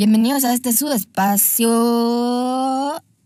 Bienvenidos 0.00 0.44
a 0.44 0.54
este 0.54 0.72
su 0.72 0.90
espacio, 0.90 1.68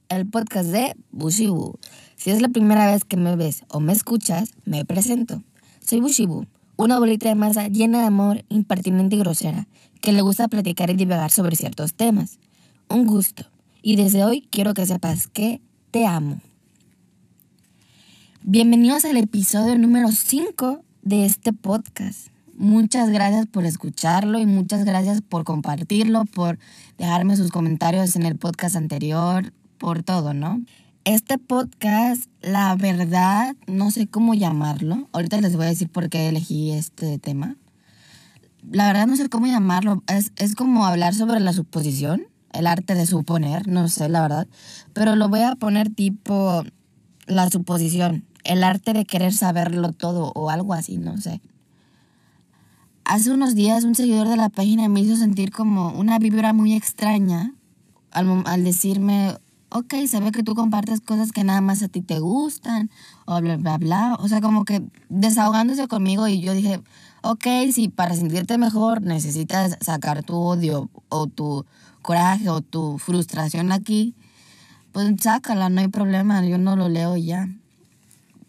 el 0.09 0.27
podcast 0.29 0.71
de 0.71 0.97
Bushibu. 1.13 1.79
Si 2.17 2.33
es 2.33 2.43
la 2.43 2.49
primera 2.49 2.91
vez 2.91 3.05
que 3.05 3.17
me 3.17 3.37
ves 3.37 3.63
o 3.69 3.79
me 3.79 3.93
escuchas, 3.93 4.51
me 4.65 4.85
presento. 4.85 5.41
Soy 5.87 6.01
Bushibu, 6.01 6.47
una 6.75 6.99
bolita 6.99 7.29
de 7.29 7.37
masa 7.37 7.69
llena 7.69 8.01
de 8.01 8.07
amor, 8.07 8.45
impertinente 8.49 9.15
y 9.15 9.21
grosera, 9.21 9.69
que 10.01 10.13
le 10.13 10.23
gusta 10.23 10.49
platicar 10.49 10.91
y 10.91 10.95
divagar 10.95 11.31
sobre 11.31 11.55
ciertos 11.55 11.95
temas. 11.95 12.41
Un 12.89 13.07
gusto. 13.07 13.45
Y 13.81 13.95
desde 13.95 14.25
hoy 14.25 14.49
quiero 14.51 14.75
que 14.75 14.85
sepas 14.85 15.29
que 15.29 15.61
te 15.93 16.07
amo. 16.07 16.41
Bienvenidos 18.43 19.05
al 19.05 19.17
episodio 19.17 19.79
número 19.79 20.11
5 20.11 20.83
de 21.03 21.25
este 21.25 21.53
podcast. 21.53 22.34
Muchas 22.57 23.11
gracias 23.11 23.47
por 23.47 23.65
escucharlo 23.65 24.39
y 24.39 24.47
muchas 24.47 24.85
gracias 24.85 25.21
por 25.23 25.43
compartirlo, 25.43 26.25
por 26.25 26.59
dejarme 26.99 27.37
sus 27.37 27.51
comentarios 27.51 28.15
en 28.15 28.23
el 28.23 28.37
podcast 28.37 28.77
anterior, 28.77 29.53
por 29.77 30.05
todo, 30.05 30.35
¿no? 30.35 30.63
Este 31.05 31.39
podcast, 31.39 32.31
la 32.41 32.77
verdad, 32.77 33.57
no 33.67 33.91
sé 33.91 34.07
cómo 34.07 34.35
llamarlo. 34.35 35.09
Ahorita 35.13 35.41
les 35.41 35.57
voy 35.57 35.67
a 35.67 35.71
decir 35.71 35.89
por 35.89 36.09
qué 36.09 36.29
elegí 36.29 36.71
este 36.71 37.19
tema. 37.19 37.57
La 38.71 38.87
verdad 38.87 39.09
no 39.09 39.17
sé 39.17 39.29
cómo 39.29 39.47
llamarlo. 39.47 40.05
Es, 40.07 40.33
es 40.37 40.55
como 40.55 40.87
hablar 40.87 41.13
sobre 41.13 41.41
la 41.41 41.53
suposición, 41.53 42.23
el 42.53 42.69
arte 42.69 42.95
de 42.95 43.07
suponer, 43.07 43.67
no 43.67 43.89
sé, 43.89 44.09
la 44.09 44.23
verdad. 44.23 44.47
Pero 44.93 45.17
lo 45.17 45.29
voy 45.29 45.41
a 45.41 45.57
poner 45.57 45.93
tipo 45.93 46.63
la 47.27 47.51
suposición, 47.51 48.25
el 48.45 48.63
arte 48.63 48.93
de 48.93 49.07
querer 49.07 49.33
saberlo 49.33 49.93
todo 49.93 50.31
o 50.37 50.51
algo 50.51 50.73
así, 50.73 50.99
no 50.99 51.21
sé. 51.21 51.41
Hace 53.05 53.33
unos 53.33 53.55
días 53.55 53.85
un 53.85 53.95
seguidor 53.95 54.29
de 54.29 54.37
la 54.39 54.49
página 54.49 54.89
me 54.89 55.01
hizo 55.01 55.15
sentir 55.17 55.53
como 55.53 55.91
una 55.91 56.19
vibra 56.19 56.55
muy 56.55 56.73
extraña 56.73 57.53
al, 58.11 58.65
decirme, 58.65 59.37
ok, 59.69 59.95
se 60.09 60.21
ve 60.21 60.33
que 60.33 60.43
tú 60.43 60.55
compartes 60.55 61.03
cosas 61.03 61.31
que 61.31 61.45
nada 61.45 61.61
más 61.61 61.83
a 61.83 61.89
ti 61.89 62.01
te 62.01 62.19
gustan, 62.19 62.91
o 63.27 63.39
bla, 63.43 63.59
bla, 63.59 63.77
bla. 63.77 64.17
O 64.21 64.29
sea, 64.29 64.41
como 64.41 64.65
que 64.65 64.83
desahogándose 65.11 65.87
conmigo 65.87 66.27
y 66.29 66.41
yo 66.41 66.55
dije, 66.55 66.81
ok, 67.23 67.47
si 67.75 67.89
para 67.89 68.15
sentirte 68.15 68.57
mejor 68.57 69.03
necesitas 69.03 69.77
sacar 69.83 70.23
tu 70.23 70.37
odio 70.37 70.89
o 71.11 71.27
tu 71.27 71.67
coraje 72.01 72.49
o 72.49 72.63
tu 72.63 72.97
frustración 72.97 73.71
aquí, 73.71 74.15
pues 74.93 75.13
sácala, 75.21 75.69
no 75.69 75.83
hay 75.83 75.89
problema, 75.89 76.43
yo 76.47 76.57
no 76.57 76.75
lo 76.75 76.89
leo 76.89 77.19
ya. 77.19 77.51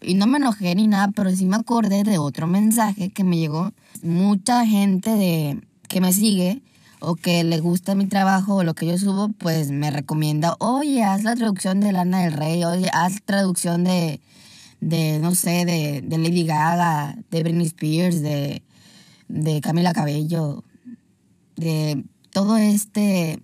Y 0.00 0.14
no 0.14 0.26
me 0.26 0.38
enojé 0.38 0.74
ni 0.74 0.86
nada, 0.86 1.08
pero 1.14 1.30
sí 1.30 1.44
me 1.44 1.56
acordé 1.56 2.04
de 2.04 2.16
otro 2.16 2.46
mensaje 2.46 3.10
que 3.10 3.22
me 3.22 3.36
llegó. 3.36 3.72
Mucha 4.04 4.66
gente 4.66 5.10
de, 5.10 5.60
que 5.88 6.00
me 6.00 6.12
sigue 6.12 6.62
o 7.00 7.14
que 7.16 7.44
le 7.44 7.60
gusta 7.60 7.94
mi 7.94 8.06
trabajo 8.06 8.56
o 8.56 8.64
lo 8.64 8.74
que 8.74 8.86
yo 8.86 8.98
subo, 8.98 9.28
pues 9.28 9.70
me 9.70 9.90
recomienda, 9.90 10.56
oye, 10.58 11.02
haz 11.04 11.24
la 11.24 11.36
traducción 11.36 11.80
de 11.80 11.92
Lana 11.92 12.22
del 12.22 12.32
Rey, 12.32 12.64
oye, 12.64 12.88
haz 12.92 13.22
traducción 13.24 13.84
de, 13.84 14.20
de 14.80 15.18
no 15.18 15.34
sé, 15.34 15.64
de, 15.64 16.02
de 16.02 16.18
Lady 16.18 16.44
Gaga, 16.44 17.16
de 17.30 17.42
Britney 17.42 17.66
Spears, 17.66 18.22
de, 18.22 18.62
de 19.28 19.60
Camila 19.60 19.92
Cabello, 19.92 20.64
de 21.56 22.04
todo 22.30 22.56
este 22.56 23.40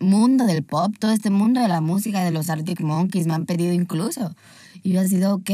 mundo 0.00 0.46
del 0.46 0.62
pop, 0.62 0.94
todo 0.98 1.10
este 1.10 1.30
mundo 1.30 1.60
de 1.60 1.68
la 1.68 1.80
música, 1.80 2.24
de 2.24 2.30
los 2.30 2.50
Arctic 2.50 2.80
Monkeys, 2.80 3.26
me 3.26 3.34
han 3.34 3.46
pedido 3.46 3.72
incluso. 3.72 4.34
Y 4.82 4.92
yo 4.92 5.00
he 5.00 5.08
sido, 5.08 5.34
ok. 5.34 5.50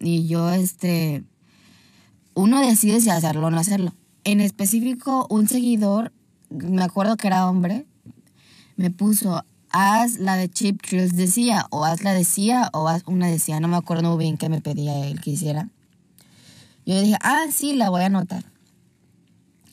Y 0.00 0.26
yo, 0.26 0.50
este, 0.50 1.24
uno 2.40 2.60
decide 2.60 3.00
si 3.00 3.10
hacerlo 3.10 3.48
o 3.48 3.50
no 3.50 3.58
hacerlo. 3.58 3.94
En 4.24 4.40
específico, 4.40 5.26
un 5.28 5.46
seguidor, 5.46 6.12
me 6.48 6.82
acuerdo 6.82 7.16
que 7.16 7.26
era 7.26 7.48
hombre, 7.48 7.86
me 8.76 8.90
puso, 8.90 9.44
haz 9.70 10.18
la 10.18 10.36
de 10.36 10.48
Chip 10.48 10.82
Trills 10.82 11.16
decía, 11.16 11.66
o 11.70 11.84
haz 11.84 12.02
la 12.02 12.14
decía, 12.14 12.70
o 12.72 12.88
haz 12.88 13.02
una 13.06 13.28
decía, 13.28 13.60
no 13.60 13.68
me 13.68 13.76
acuerdo 13.76 14.08
muy 14.10 14.24
bien 14.24 14.38
qué 14.38 14.48
me 14.48 14.60
pedía 14.60 15.06
él 15.06 15.20
que 15.20 15.30
hiciera. 15.30 15.68
Yo 16.86 16.98
dije, 17.00 17.16
ah, 17.22 17.44
sí, 17.52 17.74
la 17.74 17.90
voy 17.90 18.02
a 18.02 18.06
anotar. 18.06 18.44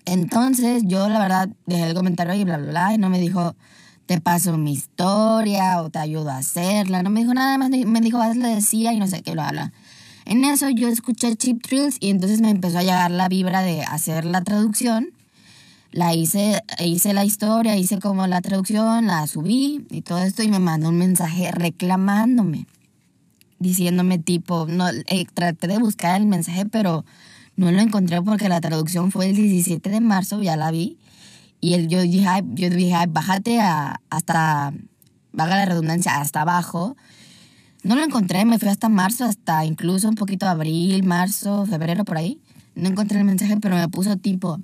Entonces, 0.05 0.83
yo 0.85 1.07
la 1.09 1.19
verdad 1.19 1.49
dejé 1.65 1.87
el 1.87 1.93
comentario 1.93 2.33
y 2.33 2.43
bla, 2.43 2.57
bla, 2.57 2.69
bla, 2.69 2.93
y 2.93 2.97
no 2.97 3.09
me 3.09 3.19
dijo, 3.19 3.55
te 4.05 4.19
paso 4.19 4.57
mi 4.57 4.73
historia 4.73 5.81
o 5.81 5.89
te 5.89 5.99
ayudo 5.99 6.31
a 6.31 6.37
hacerla. 6.37 7.01
No 7.01 7.09
me 7.09 7.21
dijo 7.21 7.33
nada 7.33 7.57
más, 7.57 7.69
me 7.69 8.01
dijo, 8.01 8.19
le 8.33 8.47
decía 8.55 8.93
y 8.93 8.99
no 8.99 9.07
sé 9.07 9.21
qué, 9.21 9.35
lo 9.35 9.41
habla. 9.41 9.73
En 10.29 10.43
eso 10.43 10.69
yo 10.69 10.89
escuché 10.89 11.37
Chip 11.37 11.63
Trills 11.63 11.95
y 12.01 12.09
entonces 12.09 12.41
me 12.41 12.49
empezó 12.49 12.79
a 12.79 12.83
llegar 12.83 13.11
la 13.11 13.29
vibra 13.29 13.61
de 13.61 13.83
hacer 13.83 14.25
la 14.25 14.43
traducción. 14.43 15.11
La 15.93 16.13
hice, 16.13 16.61
hice 16.83 17.13
la 17.13 17.23
historia, 17.23 17.77
hice 17.77 17.99
como 17.99 18.27
la 18.27 18.41
traducción, 18.41 19.07
la 19.07 19.25
subí 19.25 19.87
y 19.89 20.01
todo 20.01 20.17
esto 20.17 20.43
y 20.43 20.49
me 20.49 20.59
mandó 20.59 20.89
un 20.89 20.97
mensaje 20.97 21.49
reclamándome, 21.51 22.67
diciéndome 23.59 24.19
tipo, 24.19 24.65
no, 24.67 24.89
eh, 24.89 25.25
traté 25.33 25.67
de 25.67 25.77
buscar 25.77 26.19
el 26.19 26.27
mensaje 26.27 26.65
pero 26.65 27.05
no 27.55 27.71
lo 27.71 27.79
encontré 27.79 28.21
porque 28.21 28.49
la 28.49 28.59
traducción 28.59 29.13
fue 29.13 29.29
el 29.29 29.37
17 29.37 29.89
de 29.89 30.01
marzo, 30.01 30.43
ya 30.43 30.57
la 30.57 30.71
vi 30.71 30.97
y 31.61 31.75
él, 31.75 31.87
yo 31.87 32.01
dije, 32.01 32.27
yo 32.53 32.69
dije 32.69 32.95
bájate 33.07 33.61
a, 33.61 34.01
hasta, 34.09 34.73
vaga 35.31 35.55
la 35.55 35.65
redundancia, 35.65 36.19
hasta 36.19 36.41
abajo. 36.41 36.97
No 37.87 37.95
lo 37.95 38.03
encontré, 38.03 38.43
me 38.43 38.59
fui 38.59 38.67
hasta 38.67 38.89
marzo, 38.89 39.23
hasta 39.23 39.63
incluso 39.63 40.09
un 40.09 40.15
poquito 40.15 40.45
abril, 40.45 41.03
marzo, 41.03 41.65
febrero, 41.65 42.03
por 42.03 42.17
ahí. 42.17 42.37
No 42.75 42.89
encontré 42.89 43.17
el 43.17 43.23
mensaje, 43.23 43.55
pero 43.61 43.77
me 43.77 43.87
puso 43.87 44.17
tipo, 44.17 44.59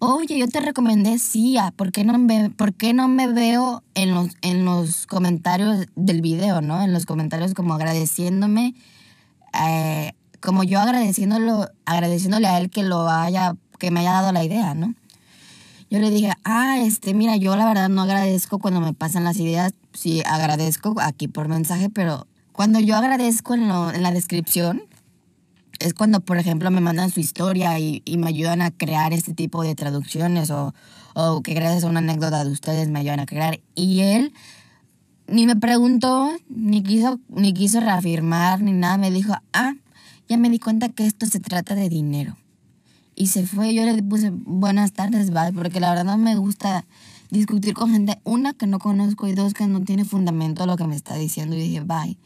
oye, 0.00 0.36
yo 0.36 0.48
te 0.48 0.58
recomendé 0.58 1.20
CIA, 1.20 1.70
¿por 1.76 1.92
qué 1.92 2.02
no 2.02 2.18
me, 2.18 2.50
por 2.50 2.74
qué 2.74 2.94
no 2.94 3.06
me 3.06 3.28
veo 3.28 3.84
en 3.94 4.12
los, 4.12 4.30
en 4.42 4.64
los 4.64 5.06
comentarios 5.06 5.86
del 5.94 6.20
video, 6.20 6.62
¿no? 6.62 6.82
En 6.82 6.92
los 6.92 7.06
comentarios 7.06 7.54
como 7.54 7.74
agradeciéndome, 7.74 8.74
eh, 9.64 10.12
como 10.40 10.64
yo 10.64 10.80
agradeciéndolo, 10.80 11.70
agradeciéndole 11.84 12.48
a 12.48 12.58
él 12.58 12.70
que 12.70 12.82
lo 12.82 13.08
haya, 13.08 13.54
que 13.78 13.92
me 13.92 14.00
haya 14.00 14.14
dado 14.14 14.32
la 14.32 14.42
idea, 14.42 14.74
¿no? 14.74 14.96
Yo 15.88 16.00
le 16.00 16.10
dije, 16.10 16.32
ah, 16.44 16.78
este, 16.80 17.14
mira, 17.14 17.36
yo 17.36 17.54
la 17.54 17.66
verdad 17.66 17.88
no 17.88 18.02
agradezco 18.02 18.58
cuando 18.58 18.80
me 18.80 18.92
pasan 18.92 19.22
las 19.22 19.38
ideas, 19.38 19.72
sí 19.92 20.20
agradezco 20.26 20.94
aquí 21.00 21.28
por 21.28 21.46
mensaje, 21.48 21.90
pero 21.90 22.26
cuando 22.52 22.80
yo 22.80 22.96
agradezco 22.96 23.54
en, 23.54 23.70
en 23.70 24.02
la 24.02 24.10
descripción, 24.10 24.82
es 25.78 25.94
cuando, 25.94 26.20
por 26.20 26.38
ejemplo, 26.38 26.70
me 26.70 26.80
mandan 26.80 27.10
su 27.10 27.20
historia 27.20 27.78
y, 27.78 28.02
y, 28.04 28.16
me 28.16 28.28
ayudan 28.28 28.62
a 28.62 28.70
crear 28.70 29.12
este 29.12 29.34
tipo 29.34 29.62
de 29.62 29.74
traducciones 29.74 30.50
o, 30.50 30.74
o 31.14 31.42
que 31.42 31.54
gracias 31.54 31.84
a 31.84 31.88
una 31.88 31.98
anécdota 31.98 32.44
de 32.44 32.50
ustedes 32.50 32.88
me 32.88 33.00
ayudan 33.00 33.20
a 33.20 33.26
crear. 33.26 33.60
Y 33.74 34.00
él 34.00 34.32
ni 35.28 35.46
me 35.46 35.54
preguntó, 35.54 36.30
ni 36.48 36.82
quiso, 36.82 37.20
ni 37.28 37.52
quiso 37.52 37.80
reafirmar, 37.80 38.62
ni 38.62 38.72
nada. 38.72 38.96
Me 38.96 39.10
dijo, 39.10 39.34
ah, 39.52 39.74
ya 40.28 40.36
me 40.38 40.48
di 40.48 40.58
cuenta 40.58 40.88
que 40.88 41.06
esto 41.06 41.26
se 41.26 41.40
trata 41.40 41.74
de 41.74 41.88
dinero 41.90 42.36
y 43.16 43.28
se 43.28 43.46
fue. 43.46 43.74
Yo 43.74 43.84
le 43.84 44.00
puse 44.02 44.30
buenas 44.30 44.92
tardes, 44.92 45.30
bye, 45.30 45.52
porque 45.52 45.80
la 45.80 45.88
verdad 45.88 46.04
no 46.04 46.18
me 46.18 46.36
gusta 46.36 46.84
discutir 47.30 47.74
con 47.74 47.90
gente, 47.90 48.20
una, 48.22 48.52
que 48.52 48.66
no 48.68 48.78
conozco 48.78 49.26
y 49.26 49.34
dos, 49.34 49.54
que 49.54 49.66
no 49.66 49.80
tiene 49.80 50.04
fundamento 50.04 50.66
lo 50.66 50.76
que 50.76 50.86
me 50.86 50.94
está 50.94 51.16
diciendo. 51.16 51.56
Y 51.56 51.60
dije, 51.60 51.80
bye. 51.80 52.16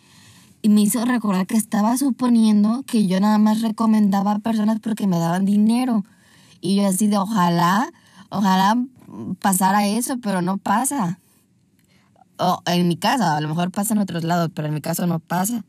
Y 0.62 0.68
me 0.68 0.82
hizo 0.82 1.02
recordar 1.06 1.46
que 1.46 1.56
estaba 1.56 1.96
suponiendo 1.96 2.82
que 2.82 3.06
yo 3.06 3.18
nada 3.20 3.38
más 3.38 3.62
recomendaba 3.62 4.32
a 4.32 4.38
personas 4.40 4.80
porque 4.80 5.06
me 5.06 5.18
daban 5.18 5.46
dinero. 5.46 6.04
Y 6.60 6.76
yo 6.76 6.86
así 6.86 7.06
de, 7.06 7.16
ojalá, 7.16 7.90
ojalá 8.28 8.76
pasara 9.40 9.86
eso, 9.86 10.18
pero 10.18 10.42
no 10.42 10.58
pasa. 10.58 11.18
O 12.36 12.62
en 12.66 12.88
mi 12.88 12.96
casa, 12.96 13.36
a 13.36 13.40
lo 13.40 13.48
mejor 13.48 13.70
pasa 13.70 13.94
en 13.94 14.00
otros 14.00 14.24
lados, 14.24 14.50
pero 14.54 14.68
en 14.68 14.74
mi 14.74 14.80
caso 14.82 15.06
no 15.06 15.18
pasa 15.18 15.64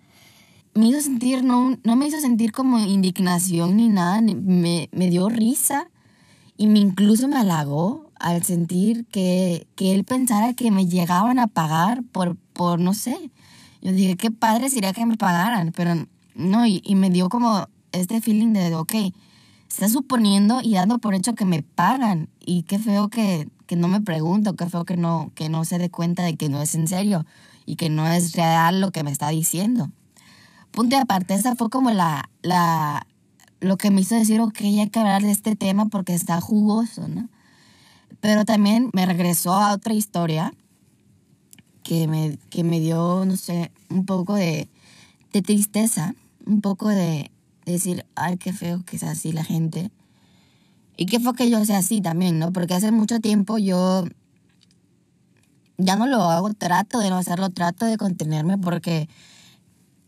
me 0.73 0.87
hizo 0.87 1.01
sentir, 1.01 1.43
no, 1.43 1.77
no 1.83 1.95
me 1.95 2.07
hizo 2.07 2.19
sentir 2.19 2.51
como 2.51 2.79
indignación 2.79 3.75
ni 3.77 3.89
nada, 3.89 4.21
me, 4.21 4.89
me 4.91 5.09
dio 5.09 5.29
risa 5.29 5.89
y 6.57 6.68
me 6.68 6.79
incluso 6.79 7.27
me 7.27 7.38
halagó 7.38 8.09
al 8.15 8.44
sentir 8.44 9.06
que, 9.07 9.68
que 9.75 9.94
él 9.94 10.03
pensara 10.03 10.53
que 10.53 10.71
me 10.71 10.88
llegaban 10.88 11.39
a 11.39 11.47
pagar 11.47 12.03
por, 12.12 12.38
por, 12.53 12.79
no 12.79 12.94
sé, 12.94 13.31
yo 13.81 13.91
dije, 13.91 14.15
qué 14.15 14.31
padre 14.31 14.69
sería 14.69 14.94
que 14.94 15.06
me 15.06 15.18
pagaran, 15.18 15.73
pero 15.75 16.07
no, 16.35 16.65
y, 16.65 16.81
y 16.85 16.95
me 16.95 17.09
dio 17.09 17.29
como 17.29 17.67
este 17.91 18.21
feeling 18.21 18.53
de, 18.53 18.75
ok, 18.75 18.94
está 19.67 19.89
suponiendo 19.89 20.62
y 20.62 20.75
dando 20.75 21.00
por 21.00 21.15
hecho 21.15 21.33
que 21.33 21.45
me 21.45 21.63
pagan. 21.63 22.29
Y 22.39 22.63
qué 22.63 22.77
feo 22.77 23.09
que, 23.09 23.50
que 23.65 23.75
no 23.75 23.88
me 23.88 24.01
pregunto, 24.01 24.56
qué 24.56 24.67
feo 24.67 24.85
que 24.85 24.97
no, 24.97 25.31
que 25.33 25.50
no 25.50 25.65
se 25.65 25.79
dé 25.79 25.89
cuenta 25.89 26.24
de 26.24 26.35
que 26.35 26.50
no 26.50 26.62
es 26.62 26.75
en 26.75 26.88
serio 26.88 27.25
y 27.65 27.75
que 27.75 27.89
no 27.89 28.07
es 28.07 28.33
real 28.33 28.81
lo 28.81 28.91
que 28.91 29.03
me 29.03 29.12
está 29.12 29.29
diciendo 29.29 29.89
punto 30.71 30.95
y 30.95 31.00
aparte, 31.00 31.33
esa 31.33 31.56
fue 31.56 31.69
como 31.69 31.91
la, 31.91 32.29
la, 32.41 33.06
lo 33.59 33.77
que 33.77 33.91
me 33.91 34.01
hizo 34.01 34.15
decir, 34.15 34.41
ok, 34.41 34.62
hay 34.62 34.89
que 34.89 35.00
hablar 35.00 35.21
de 35.21 35.31
este 35.31 35.56
tema 35.56 35.88
porque 35.88 36.13
está 36.13 36.41
jugoso, 36.41 37.07
¿no? 37.07 37.29
Pero 38.19 38.45
también 38.45 38.89
me 38.94 39.06
regresó 39.06 39.53
a 39.53 39.73
otra 39.73 39.94
historia 39.94 40.53
que 41.83 42.07
me, 42.07 42.38
que 42.50 42.63
me 42.63 42.79
dio, 42.79 43.25
no 43.25 43.35
sé, 43.38 43.71
un 43.89 44.06
poco 44.06 44.35
de, 44.35 44.69
de 45.33 45.41
tristeza, 45.41 46.13
un 46.45 46.62
poco 46.62 46.89
de, 46.89 47.31
decir, 47.65 48.06
ay, 48.15 48.38
qué 48.38 48.53
feo 48.53 48.83
que 48.85 48.97
sea 48.97 49.12
así 49.12 49.31
la 49.31 49.44
gente. 49.44 49.91
Y 50.97 51.06
qué 51.06 51.19
fue 51.19 51.33
que 51.35 51.50
yo 51.50 51.63
sea 51.65 51.79
así 51.79 52.01
también, 52.01 52.39
¿no? 52.39 52.51
Porque 52.51 52.74
hace 52.74 52.91
mucho 52.91 53.19
tiempo 53.19 53.57
yo 53.57 54.06
ya 55.77 55.95
no 55.95 56.06
lo 56.06 56.21
hago, 56.24 56.53
trato 56.53 57.00
de 57.00 57.09
no 57.09 57.17
hacerlo, 57.17 57.50
trato 57.50 57.85
de 57.85 57.97
contenerme 57.97 58.57
porque 58.57 59.09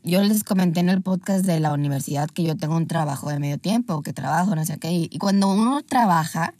yo 0.03 0.21
les 0.21 0.43
comenté 0.43 0.81
en 0.81 0.89
el 0.89 1.01
podcast 1.01 1.45
de 1.45 1.59
la 1.59 1.73
universidad 1.73 2.29
que 2.29 2.43
yo 2.43 2.57
tengo 2.57 2.75
un 2.75 2.87
trabajo 2.87 3.29
de 3.29 3.39
medio 3.39 3.57
tiempo, 3.57 4.01
que 4.01 4.13
trabajo, 4.13 4.55
no 4.55 4.65
sé 4.65 4.77
qué, 4.77 4.91
y 4.91 5.17
cuando 5.17 5.47
uno 5.47 5.81
trabaja, 5.81 6.53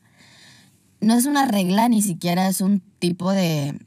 no 1.01 1.13
es 1.16 1.25
una 1.25 1.45
regla, 1.45 1.90
ni 1.90 2.01
siquiera 2.01 2.48
es 2.48 2.62
un 2.62 2.81
tipo 3.00 3.31
de, 3.31 3.78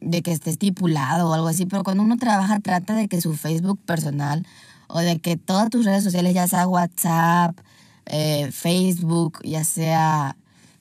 de 0.00 0.22
que 0.22 0.32
esté 0.32 0.50
estipulado 0.50 1.30
o 1.30 1.34
algo 1.34 1.48
así, 1.48 1.66
pero 1.66 1.82
cuando 1.82 2.02
uno 2.02 2.16
trabaja 2.16 2.60
trata 2.60 2.94
de 2.94 3.08
que 3.08 3.20
su 3.20 3.34
Facebook 3.34 3.80
personal 3.84 4.46
o 4.86 5.00
de 5.00 5.18
que 5.18 5.36
todas 5.36 5.70
tus 5.70 5.84
redes 5.84 6.04
sociales, 6.04 6.34
ya 6.34 6.46
sea 6.46 6.68
WhatsApp, 6.68 7.58
eh, 8.06 8.50
Facebook, 8.52 9.40
ya 9.42 9.64
sea 9.64 10.36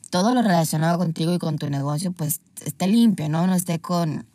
todo 0.10 0.36
lo 0.36 0.42
relacionado 0.42 0.98
contigo 1.00 1.34
y 1.34 1.40
con 1.40 1.58
tu 1.58 1.70
negocio, 1.70 2.12
pues 2.12 2.42
esté 2.64 2.88
limpio, 2.88 3.30
¿no? 3.30 3.48
No 3.48 3.56
esté 3.56 3.80
con, 3.80 4.28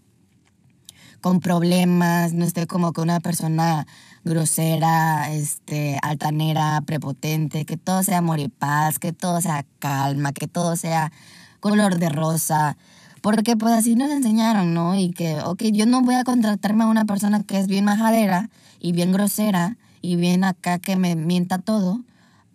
con 1.20 1.40
problemas, 1.40 2.32
no 2.32 2.44
esté 2.44 2.66
como 2.66 2.92
que 2.92 3.00
una 3.00 3.20
persona 3.20 3.86
grosera, 4.24 5.32
este, 5.32 5.98
altanera, 6.02 6.80
prepotente, 6.86 7.64
que 7.64 7.76
todo 7.76 8.02
sea 8.02 8.18
amor 8.18 8.40
y 8.40 8.48
paz, 8.48 8.98
que 8.98 9.12
todo 9.12 9.40
sea 9.40 9.64
calma, 9.78 10.32
que 10.32 10.46
todo 10.46 10.76
sea 10.76 11.12
color 11.60 11.98
de 11.98 12.08
rosa. 12.08 12.76
Porque 13.20 13.56
pues 13.56 13.72
así 13.72 13.96
nos 13.96 14.10
enseñaron, 14.10 14.74
¿no? 14.74 14.94
Y 14.94 15.10
que, 15.10 15.40
ok, 15.40 15.64
yo 15.72 15.86
no 15.86 16.02
voy 16.02 16.14
a 16.14 16.24
contratarme 16.24 16.84
a 16.84 16.86
una 16.86 17.04
persona 17.04 17.42
que 17.42 17.58
es 17.58 17.66
bien 17.66 17.84
majadera 17.84 18.48
y 18.78 18.92
bien 18.92 19.12
grosera 19.12 19.76
y 20.00 20.16
bien 20.16 20.44
acá 20.44 20.78
que 20.78 20.96
me 20.96 21.16
mienta 21.16 21.58
todo. 21.58 22.00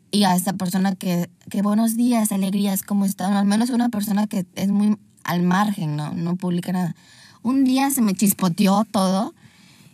Y 0.09 0.23
a 0.23 0.35
esta 0.35 0.53
persona 0.53 0.95
que, 0.95 1.29
que 1.49 1.61
buenos 1.61 1.97
días, 1.97 2.31
alegrías, 2.31 2.83
¿cómo 2.83 3.03
están? 3.03 3.33
Al 3.33 3.45
menos 3.45 3.71
una 3.71 3.89
persona 3.89 4.27
que 4.27 4.45
es 4.55 4.69
muy 4.69 4.97
al 5.23 5.41
margen, 5.41 5.95
¿no? 5.95 6.13
No 6.13 6.35
publica 6.35 6.71
nada. 6.71 6.95
Un 7.43 7.65
día 7.65 7.91
se 7.91 8.01
me 8.01 8.13
chispoteó 8.13 8.85
todo 8.89 9.33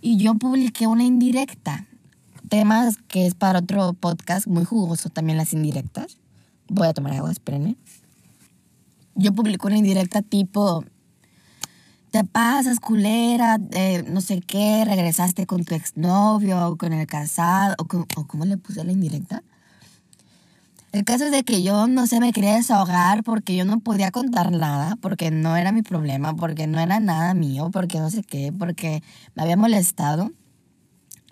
y 0.01 0.17
yo 0.17 0.35
publiqué 0.35 0.85
una 0.85 1.03
indirecta. 1.03 1.87
Temas 2.47 2.97
que 3.07 3.25
es 3.25 3.33
para 3.33 3.59
otro 3.59 3.93
podcast 3.93 4.45
muy 4.45 4.65
jugoso 4.65 5.09
también 5.09 5.39
las 5.39 5.51
indirectas. 5.53 6.19
Voy 6.67 6.87
a 6.87 6.93
tomar 6.93 7.13
agua, 7.13 7.31
espérenme. 7.31 7.75
Yo 9.15 9.33
publiqué 9.33 9.65
una 9.65 9.77
indirecta 9.77 10.21
tipo, 10.21 10.85
te 12.11 12.23
pasas, 12.23 12.79
culera, 12.79 13.57
eh, 13.71 14.03
no 14.07 14.21
sé 14.21 14.41
qué, 14.41 14.85
regresaste 14.85 15.47
con 15.47 15.65
tu 15.65 15.73
exnovio, 15.73 16.67
o 16.67 16.77
con 16.77 16.93
el 16.93 17.07
casado, 17.07 17.75
o, 17.79 18.05
o 18.15 18.27
cómo 18.27 18.45
le 18.45 18.57
puse 18.57 18.83
la 18.83 18.91
indirecta. 18.91 19.41
El 20.91 21.05
caso 21.05 21.25
es 21.25 21.31
de 21.31 21.43
que 21.43 21.61
yo 21.61 21.85
no 21.85 22.07
sé, 22.07 22.19
me 22.19 22.33
quería 22.33 22.55
desahogar 22.55 23.23
porque 23.23 23.55
yo 23.55 23.63
no 23.63 23.79
podía 23.79 24.09
contar 24.09 24.51
nada, 24.51 24.95
porque 25.01 25.29
no 25.29 25.55
era 25.55 25.71
mi 25.71 25.83
problema, 25.83 26.35
porque 26.35 26.65
no 26.65 26.79
era 26.79 26.99
nada 26.99 27.35
mío, 27.35 27.69
porque 27.71 27.99
no 27.99 28.09
sé 28.09 28.23
qué, 28.23 28.51
porque 28.51 29.03
me 29.35 29.43
había 29.43 29.55
molestado. 29.55 30.31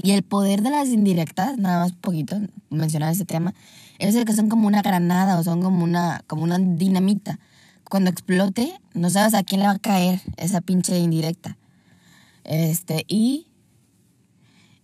Y 0.03 0.11
el 0.11 0.21
poder 0.21 0.61
de 0.61 0.69
las 0.69 0.89
indirectas, 0.89 1.57
nada 1.57 1.79
más 1.79 1.93
poquito 1.93 2.39
mencionar 2.69 3.11
ese 3.11 3.25
tema, 3.25 3.55
es 3.97 4.13
el 4.13 4.25
que 4.25 4.33
son 4.33 4.47
como 4.47 4.67
una 4.67 4.83
granada 4.83 5.39
o 5.39 5.43
son 5.43 5.59
como 5.63 5.83
una, 5.83 6.23
como 6.27 6.43
una 6.43 6.59
dinamita. 6.59 7.39
Cuando 7.89 8.11
explote, 8.11 8.79
no 8.93 9.09
sabes 9.09 9.33
a 9.33 9.43
quién 9.43 9.61
le 9.61 9.67
va 9.67 9.73
a 9.73 9.79
caer 9.79 10.21
esa 10.37 10.61
pinche 10.61 10.99
indirecta. 10.99 11.57
Este, 12.43 13.05
y, 13.07 13.47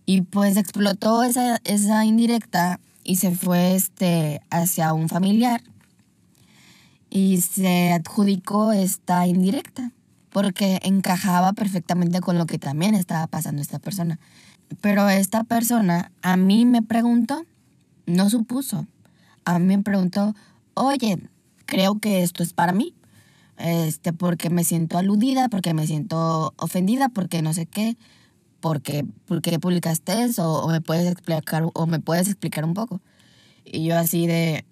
y 0.04 0.22
pues 0.22 0.56
explotó 0.56 1.22
esa, 1.22 1.60
esa 1.62 2.04
indirecta 2.04 2.80
y 3.04 3.16
se 3.16 3.30
fue 3.30 3.74
este, 3.74 4.40
hacia 4.50 4.92
un 4.94 5.08
familiar 5.08 5.62
y 7.10 7.42
se 7.42 7.92
adjudicó 7.92 8.72
esta 8.72 9.26
indirecta 9.26 9.92
porque 10.30 10.80
encajaba 10.82 11.52
perfectamente 11.52 12.20
con 12.20 12.38
lo 12.38 12.46
que 12.46 12.58
también 12.58 12.96
estaba 12.96 13.28
pasando 13.28 13.62
esta 13.62 13.78
persona. 13.78 14.18
Pero 14.80 15.08
esta 15.08 15.44
persona 15.44 16.10
a 16.22 16.36
mí 16.36 16.64
me 16.64 16.82
preguntó, 16.82 17.44
no 18.06 18.28
supuso, 18.30 18.88
a 19.44 19.58
mí 19.60 19.76
me 19.76 19.82
preguntó, 19.82 20.34
oye, 20.74 21.20
creo 21.66 22.00
que 22.00 22.22
esto 22.22 22.42
es 22.42 22.52
para 22.52 22.72
mí, 22.72 22.94
este, 23.58 24.12
porque 24.12 24.50
me 24.50 24.64
siento 24.64 24.98
aludida, 24.98 25.48
porque 25.48 25.72
me 25.72 25.86
siento 25.86 26.52
ofendida, 26.56 27.10
porque 27.10 27.42
no 27.42 27.52
sé 27.52 27.66
qué 27.66 27.96
porque 28.64 29.04
¿por 29.26 29.42
qué 29.42 29.58
publicaste 29.58 30.22
eso? 30.22 30.50
O 30.50 30.70
me 30.70 30.80
puedes 30.80 31.06
explicar, 31.12 31.66
o 31.74 31.86
me 31.86 32.00
puedes 32.00 32.28
explicar 32.28 32.64
un 32.64 32.72
poco. 32.72 33.02
Y 33.62 33.84
yo 33.84 33.98
así 33.98 34.26
de, 34.26 34.64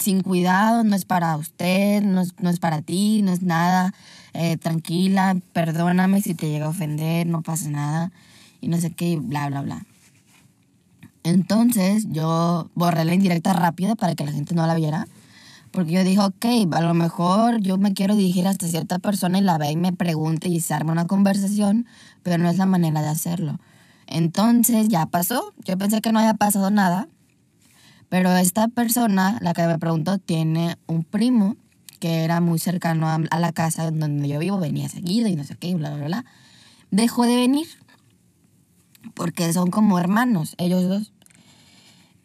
sin 0.00 0.22
cuidado, 0.22 0.82
no 0.82 0.96
es 0.96 1.04
para 1.04 1.36
usted, 1.36 2.02
no 2.02 2.22
es, 2.22 2.34
no 2.40 2.50
es 2.50 2.58
para 2.58 2.82
ti, 2.82 3.22
no 3.22 3.32
es 3.32 3.42
nada, 3.42 3.94
eh, 4.32 4.56
tranquila, 4.56 5.36
perdóname 5.52 6.20
si 6.20 6.34
te 6.34 6.50
llega 6.50 6.66
a 6.66 6.70
ofender, 6.70 7.28
no 7.28 7.42
pasa 7.42 7.70
nada, 7.70 8.10
y 8.60 8.66
no 8.66 8.76
sé 8.78 8.90
qué, 8.90 9.16
bla, 9.18 9.46
bla, 9.46 9.62
bla. 9.62 9.86
Entonces 11.22 12.06
yo 12.10 12.68
borré 12.74 13.04
la 13.04 13.14
indirecta 13.14 13.52
rápido 13.52 13.94
para 13.94 14.16
que 14.16 14.24
la 14.24 14.32
gente 14.32 14.56
no 14.56 14.66
la 14.66 14.74
viera. 14.74 15.06
Porque 15.78 15.92
yo 15.92 16.02
dije, 16.02 16.18
ok, 16.18 16.44
a 16.72 16.80
lo 16.80 16.92
mejor 16.92 17.60
yo 17.60 17.78
me 17.78 17.94
quiero 17.94 18.16
dirigir 18.16 18.48
hasta 18.48 18.66
cierta 18.66 18.98
persona 18.98 19.38
y 19.38 19.42
la 19.42 19.58
ve 19.58 19.70
y 19.70 19.76
me 19.76 19.92
pregunte 19.92 20.48
y 20.48 20.58
se 20.58 20.74
arma 20.74 20.90
una 20.90 21.06
conversación, 21.06 21.86
pero 22.24 22.36
no 22.36 22.50
es 22.50 22.58
la 22.58 22.66
manera 22.66 23.00
de 23.00 23.06
hacerlo. 23.06 23.60
Entonces 24.08 24.88
ya 24.88 25.06
pasó. 25.06 25.54
Yo 25.64 25.78
pensé 25.78 26.00
que 26.00 26.10
no 26.10 26.18
había 26.18 26.34
pasado 26.34 26.72
nada, 26.72 27.06
pero 28.08 28.36
esta 28.36 28.66
persona, 28.66 29.38
la 29.40 29.54
que 29.54 29.68
me 29.68 29.78
preguntó, 29.78 30.18
tiene 30.18 30.78
un 30.88 31.04
primo 31.04 31.56
que 32.00 32.24
era 32.24 32.40
muy 32.40 32.58
cercano 32.58 33.06
a, 33.08 33.38
la 33.38 33.52
casa 33.52 33.88
donde 33.92 34.26
yo 34.26 34.40
vivo, 34.40 34.58
venía 34.58 34.88
seguido 34.88 35.28
y 35.28 35.36
no 35.36 35.44
sé 35.44 35.54
qué, 35.54 35.76
bla, 35.76 35.94
bla, 35.94 36.06
bla. 36.06 36.24
Dejó 36.90 37.22
de 37.22 37.36
venir 37.36 37.68
porque 39.14 39.52
son 39.52 39.70
como 39.70 39.96
hermanos, 40.00 40.56
ellos 40.58 40.88
dos. 40.88 41.12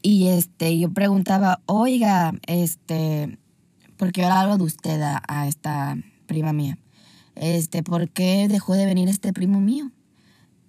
Y 0.02 0.30
este, 0.30 0.80
yo 0.80 0.92
preguntaba, 0.92 1.62
oiga, 1.68 2.34
este, 2.48 3.38
porque 3.98 4.22
yo 4.22 4.32
hablo 4.32 4.58
de 4.58 4.64
usted 4.64 5.02
a, 5.02 5.48
esta 5.48 5.98
prima 6.26 6.54
mía, 6.54 6.78
este, 7.36 7.84
¿por 7.84 8.10
qué 8.10 8.48
dejó 8.48 8.74
de 8.74 8.86
venir 8.86 9.10
este 9.10 9.34
primo 9.34 9.60
mío? 9.60 9.92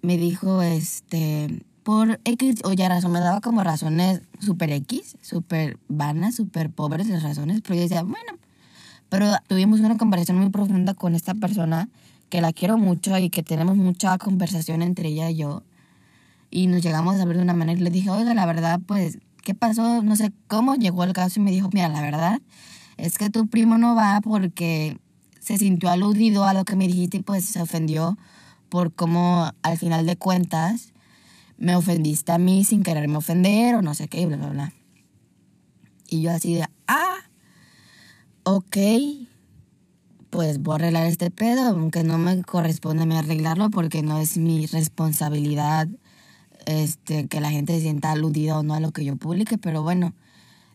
Me 0.01 0.17
dijo, 0.17 0.61
este, 0.61 1.63
por 1.83 2.19
X 2.23 2.61
o 2.63 2.73
ya 2.73 2.89
razón, 2.89 3.11
me 3.11 3.19
daba 3.19 3.41
como 3.41 3.63
razones 3.63 4.21
super 4.39 4.71
X, 4.71 5.17
super 5.21 5.77
vanas, 5.87 6.35
super 6.35 6.69
pobres 6.69 7.07
las 7.07 7.23
razones, 7.23 7.61
pero 7.61 7.75
yo 7.75 7.81
decía, 7.81 8.03
bueno, 8.03 8.37
pero 9.09 9.31
tuvimos 9.47 9.79
una 9.79 9.97
conversación 9.97 10.37
muy 10.37 10.49
profunda 10.49 10.93
con 10.93 11.15
esta 11.15 11.33
persona 11.35 11.89
que 12.29 12.41
la 12.41 12.53
quiero 12.53 12.77
mucho 12.77 13.17
y 13.17 13.29
que 13.29 13.43
tenemos 13.43 13.77
mucha 13.77 14.17
conversación 14.17 14.81
entre 14.81 15.09
ella 15.09 15.29
y 15.29 15.37
yo. 15.37 15.63
Y 16.49 16.67
nos 16.67 16.81
llegamos 16.81 17.19
a 17.19 17.25
ver 17.25 17.37
de 17.37 17.43
una 17.43 17.53
manera 17.53 17.79
y 17.79 17.83
le 17.83 17.89
dije, 17.89 18.09
oiga, 18.09 18.33
la 18.33 18.45
verdad, 18.45 18.79
pues 18.85 19.19
¿qué 19.43 19.53
pasó? 19.53 20.01
No 20.01 20.15
sé 20.15 20.33
cómo 20.47 20.75
llegó 20.75 21.03
el 21.03 21.13
caso 21.13 21.39
y 21.39 21.43
me 21.43 21.51
dijo, 21.51 21.69
mira, 21.71 21.87
la 21.87 22.01
verdad 22.01 22.41
es 22.97 23.17
que 23.17 23.29
tu 23.29 23.47
primo 23.47 23.77
no 23.77 23.95
va 23.95 24.21
porque 24.21 24.97
se 25.39 25.57
sintió 25.57 25.89
aludido 25.89 26.45
a 26.45 26.53
lo 26.53 26.65
que 26.65 26.75
me 26.75 26.87
dijiste 26.87 27.17
y 27.17 27.23
pues 27.23 27.45
se 27.45 27.61
ofendió 27.61 28.17
por 28.69 28.93
cómo 28.93 29.51
al 29.61 29.77
final 29.77 30.05
de 30.05 30.17
cuentas 30.17 30.93
me 31.57 31.75
ofendiste 31.75 32.31
a 32.31 32.37
mí 32.37 32.63
sin 32.63 32.83
quererme 32.83 33.17
ofender 33.17 33.75
o 33.75 33.81
no 33.81 33.93
sé 33.93 34.07
qué, 34.07 34.25
bla, 34.25 34.37
bla, 34.37 34.49
bla. 34.49 34.73
Y 36.09 36.21
yo 36.21 36.31
así 36.31 36.55
de, 36.55 36.65
ah, 36.87 37.15
ok, 38.43 38.77
pues 40.29 40.61
voy 40.61 40.73
a 40.73 40.75
arreglar 40.75 41.05
este 41.07 41.31
pedo, 41.31 41.69
aunque 41.69 42.03
no 42.03 42.17
me 42.17 42.41
corresponde 42.43 43.03
a 43.03 43.05
mí 43.05 43.15
arreglarlo 43.15 43.69
porque 43.69 44.01
no 44.01 44.19
es 44.19 44.37
mi 44.37 44.65
responsabilidad 44.65 45.87
este, 46.65 47.27
que 47.27 47.39
la 47.39 47.51
gente 47.51 47.73
se 47.75 47.81
sienta 47.81 48.11
aludida 48.11 48.59
o 48.59 48.63
no 48.63 48.73
a 48.73 48.79
lo 48.79 48.91
que 48.91 49.05
yo 49.05 49.15
publique, 49.15 49.57
pero 49.57 49.83
bueno, 49.83 50.13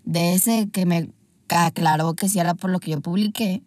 de 0.04 0.34
ese 0.34 0.68
que 0.70 0.86
me 0.86 1.10
aclaró 1.56 2.14
que 2.14 2.28
si 2.28 2.38
era 2.38 2.54
por 2.54 2.70
lo 2.70 2.80
que 2.80 2.90
yo 2.92 3.00
publiqué, 3.00 3.62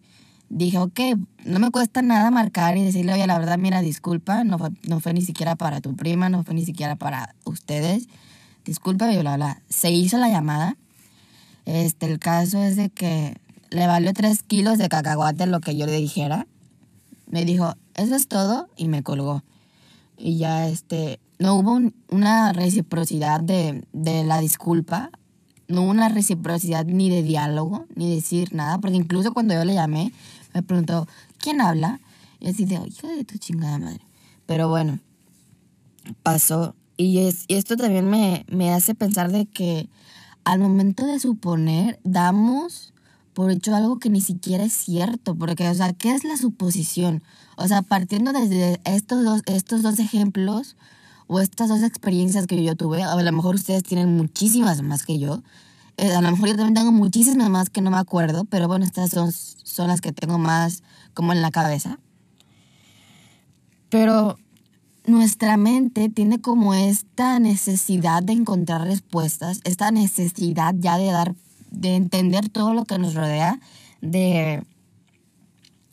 dije, 0.48 0.78
ok, 0.78 1.00
no 1.44 1.58
me 1.58 1.70
cuesta 1.70 2.02
nada 2.02 2.30
marcar 2.30 2.76
y 2.76 2.84
decirle, 2.84 3.14
oye, 3.14 3.26
la 3.26 3.38
verdad, 3.38 3.58
mira, 3.58 3.80
disculpa, 3.80 4.44
no 4.44 4.58
fue, 4.58 4.70
no 4.88 5.00
fue 5.00 5.14
ni 5.14 5.22
siquiera 5.22 5.56
para 5.56 5.80
tu 5.80 5.96
prima, 5.96 6.28
no 6.28 6.44
fue 6.44 6.54
ni 6.54 6.64
siquiera 6.64 6.96
para 6.96 7.34
ustedes, 7.44 8.08
disculpa, 8.64 9.06
bla, 9.06 9.20
bla, 9.20 9.36
bla. 9.36 9.62
Se 9.68 9.90
hizo 9.90 10.18
la 10.18 10.28
llamada. 10.28 10.76
Este, 11.66 12.06
el 12.06 12.18
caso 12.18 12.62
es 12.62 12.76
de 12.76 12.90
que 12.90 13.36
le 13.70 13.86
valió 13.86 14.12
tres 14.12 14.42
kilos 14.42 14.78
de 14.78 14.88
cacahuate 14.88 15.46
lo 15.46 15.60
que 15.60 15.76
yo 15.76 15.86
le 15.86 15.96
dijera. 15.96 16.46
Me 17.26 17.44
dijo, 17.44 17.74
eso 17.94 18.14
es 18.14 18.28
todo, 18.28 18.68
y 18.76 18.88
me 18.88 19.02
colgó. 19.02 19.42
Y 20.16 20.36
ya, 20.38 20.68
este, 20.68 21.18
no 21.38 21.54
hubo 21.56 21.80
una 22.08 22.52
reciprocidad 22.52 23.40
de, 23.40 23.84
la 23.92 24.40
disculpa, 24.40 25.10
no 25.68 25.82
hubo 25.82 25.90
una 25.90 26.08
reciprocidad 26.08 26.84
ni 26.84 27.10
de 27.10 27.22
diálogo, 27.22 27.86
ni 27.94 28.14
decir 28.14 28.54
nada, 28.54 28.78
porque 28.78 28.96
incluso 28.96 29.32
cuando 29.32 29.54
yo 29.54 29.64
le 29.64 29.74
llamé, 29.74 30.12
me 30.52 30.62
preguntó, 30.62 31.06
¿quién 31.38 31.60
habla? 31.60 32.00
Y 32.40 32.48
así 32.48 32.64
de, 32.64 32.74
hijo 32.86 33.08
de 33.08 33.24
tu 33.24 33.38
chingada 33.38 33.78
madre. 33.78 34.00
Pero 34.46 34.68
bueno, 34.68 34.98
pasó. 36.22 36.74
Y, 36.96 37.18
es, 37.18 37.44
y 37.48 37.54
esto 37.54 37.76
también 37.76 38.08
me, 38.08 38.44
me 38.48 38.72
hace 38.72 38.94
pensar 38.94 39.32
de 39.32 39.46
que 39.46 39.88
al 40.44 40.60
momento 40.60 41.06
de 41.06 41.18
suponer, 41.18 41.98
damos 42.04 42.92
por 43.32 43.50
hecho 43.50 43.74
algo 43.74 43.98
que 43.98 44.10
ni 44.10 44.20
siquiera 44.20 44.64
es 44.64 44.72
cierto, 44.72 45.34
porque, 45.34 45.68
o 45.68 45.74
sea, 45.74 45.92
¿qué 45.92 46.14
es 46.14 46.24
la 46.24 46.36
suposición? 46.36 47.22
O 47.56 47.66
sea, 47.66 47.82
partiendo 47.82 48.32
desde 48.32 48.80
estos 48.84 49.24
dos, 49.24 49.42
estos 49.46 49.82
dos 49.82 49.98
ejemplos 49.98 50.76
o 51.26 51.40
estas 51.40 51.68
dos 51.68 51.82
experiencias 51.82 52.46
que 52.46 52.62
yo 52.62 52.76
tuve, 52.76 53.02
a 53.02 53.14
lo 53.14 53.32
mejor 53.32 53.54
ustedes 53.54 53.82
tienen 53.82 54.16
muchísimas 54.16 54.82
más 54.82 55.04
que 55.04 55.18
yo, 55.18 55.42
eh, 55.96 56.12
a 56.12 56.20
lo 56.20 56.30
mejor 56.30 56.48
yo 56.48 56.56
también 56.56 56.74
tengo 56.74 56.92
muchísimas 56.92 57.50
más 57.50 57.70
que 57.70 57.80
no 57.80 57.90
me 57.90 57.98
acuerdo, 57.98 58.44
pero 58.44 58.66
bueno, 58.66 58.84
estas 58.84 59.10
son, 59.10 59.32
son 59.32 59.88
las 59.88 60.00
que 60.00 60.12
tengo 60.12 60.38
más 60.38 60.82
como 61.14 61.32
en 61.32 61.40
la 61.40 61.50
cabeza. 61.50 61.98
Pero 63.90 64.36
nuestra 65.06 65.56
mente 65.56 66.08
tiene 66.08 66.40
como 66.40 66.74
esta 66.74 67.38
necesidad 67.38 68.22
de 68.22 68.32
encontrar 68.32 68.82
respuestas, 68.82 69.60
esta 69.64 69.90
necesidad 69.92 70.74
ya 70.76 70.98
de 70.98 71.06
dar, 71.06 71.34
de 71.70 71.94
entender 71.94 72.48
todo 72.48 72.74
lo 72.74 72.84
que 72.86 72.98
nos 72.98 73.14
rodea, 73.14 73.60
de, 74.00 74.64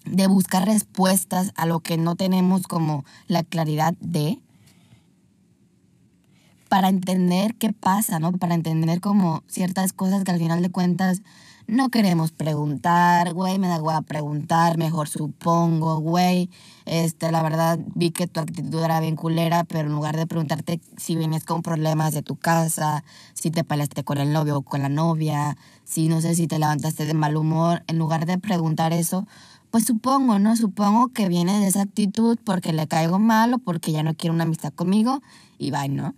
de 0.06 0.28
buscar 0.28 0.66
respuestas 0.66 1.52
a 1.56 1.66
lo 1.66 1.82
que 1.82 1.98
no 1.98 2.16
tenemos 2.16 2.64
como 2.64 3.06
la 3.28 3.44
claridad 3.44 3.94
de, 4.00 4.40
para 6.72 6.88
entender 6.88 7.56
qué 7.56 7.74
pasa, 7.74 8.20
¿no? 8.20 8.32
Para 8.32 8.56
entender 8.56 9.02
como 9.02 9.44
ciertas 9.46 9.92
cosas 9.92 10.24
que 10.24 10.32
al 10.32 10.40
final 10.40 10.62
de 10.62 10.72
cuentas 10.72 11.22
no 11.68 11.90
queremos 11.90 12.32
preguntar, 12.32 13.34
güey, 13.34 13.60
me 13.60 13.68
da 13.68 13.76
a 13.76 14.02
preguntar, 14.04 14.78
mejor 14.78 15.10
supongo, 15.10 16.00
güey, 16.00 16.50
este, 16.86 17.30
la 17.34 17.44
verdad 17.44 17.78
vi 17.94 18.12
que 18.12 18.26
tu 18.26 18.40
actitud 18.40 18.82
era 18.82 19.02
bien 19.02 19.18
culera, 19.18 19.66
pero 19.66 19.90
en 19.90 19.96
lugar 19.96 20.16
de 20.16 20.28
preguntarte 20.28 20.80
si 20.96 21.18
vienes 21.18 21.44
con 21.44 21.62
problemas 21.62 22.14
de 22.14 22.22
tu 22.22 22.38
casa, 22.38 23.04
si 23.34 23.52
te 23.52 23.66
peleaste 23.66 24.06
con 24.06 24.20
el 24.20 24.32
novio 24.32 24.60
o 24.60 24.62
con 24.62 24.82
la 24.82 24.88
novia, 24.88 25.58
si 25.84 26.08
no 26.08 26.22
sé 26.22 26.36
si 26.36 26.48
te 26.48 26.58
levantaste 26.58 27.06
de 27.06 27.14
mal 27.14 27.36
humor, 27.36 27.84
en 27.88 27.98
lugar 27.98 28.26
de 28.26 28.38
preguntar 28.38 28.94
eso, 28.94 29.28
pues 29.72 29.84
supongo, 29.84 30.40
¿no? 30.40 30.56
Supongo 30.56 31.10
que 31.10 31.28
viene 31.28 31.60
de 31.60 31.68
esa 31.68 31.82
actitud 31.82 32.40
porque 32.46 32.72
le 32.72 32.88
caigo 32.88 33.20
mal 33.20 33.56
o 33.56 33.58
porque 33.58 33.92
ya 33.92 34.04
no 34.04 34.14
quiere 34.14 34.34
una 34.34 34.46
amistad 34.46 34.72
conmigo 34.72 35.22
y 35.58 35.72
va, 35.72 35.86
¿no? 35.90 36.16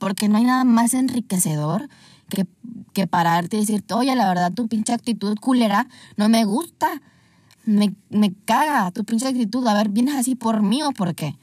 Porque 0.00 0.28
no 0.28 0.38
hay 0.38 0.44
nada 0.44 0.64
más 0.64 0.94
enriquecedor 0.94 1.88
que, 2.28 2.46
que 2.92 3.06
pararte 3.06 3.56
y 3.56 3.60
decirte, 3.60 3.94
oye, 3.94 4.16
la 4.16 4.26
verdad, 4.26 4.52
tu 4.52 4.66
pinche 4.66 4.92
actitud 4.92 5.38
culera 5.38 5.86
no 6.16 6.28
me 6.28 6.44
gusta. 6.44 6.88
Me, 7.64 7.94
me 8.08 8.32
caga 8.46 8.90
tu 8.90 9.04
pinche 9.04 9.28
actitud. 9.28 9.64
A 9.68 9.74
ver, 9.74 9.90
¿vienes 9.90 10.16
así 10.16 10.34
por 10.34 10.62
mí 10.62 10.82
o 10.82 10.90
por 10.90 11.14
qué? 11.14 11.36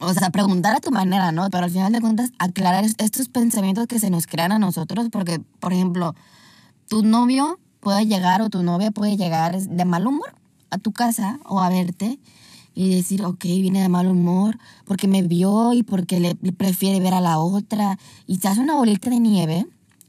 O 0.00 0.12
sea, 0.12 0.30
preguntar 0.30 0.76
a 0.76 0.80
tu 0.80 0.90
manera, 0.90 1.32
¿no? 1.32 1.48
Pero 1.50 1.64
al 1.64 1.70
final 1.70 1.92
de 1.92 2.00
cuentas, 2.00 2.32
aclarar 2.38 2.84
estos 2.84 3.28
pensamientos 3.28 3.86
que 3.86 3.98
se 3.98 4.10
nos 4.10 4.26
crean 4.26 4.52
a 4.52 4.58
nosotros, 4.58 5.08
porque, 5.10 5.40
por 5.60 5.72
ejemplo, 5.72 6.14
tu 6.88 7.02
novio 7.02 7.58
puede 7.80 8.06
llegar 8.06 8.42
o 8.42 8.50
tu 8.50 8.62
novia 8.62 8.90
puede 8.90 9.16
llegar 9.16 9.58
de 9.58 9.84
mal 9.84 10.06
humor 10.06 10.34
a 10.70 10.78
tu 10.78 10.92
casa 10.92 11.38
o 11.44 11.60
a 11.60 11.68
verte 11.68 12.18
y 12.78 12.94
decir, 12.94 13.24
ok, 13.24 13.42
viene 13.42 13.82
de 13.82 13.88
mal 13.88 14.06
humor 14.06 14.56
porque 14.84 15.08
me 15.08 15.22
vio 15.22 15.72
y 15.72 15.82
porque 15.82 16.20
le, 16.20 16.36
prefiere 16.36 17.00
ver 17.00 17.12
a 17.12 17.20
la 17.20 17.40
otra. 17.40 17.98
Y 18.28 18.36
se 18.36 18.46
hace 18.46 18.60
una 18.60 18.76
bolita 18.76 19.10
de 19.10 19.18
nieve. 19.18 19.66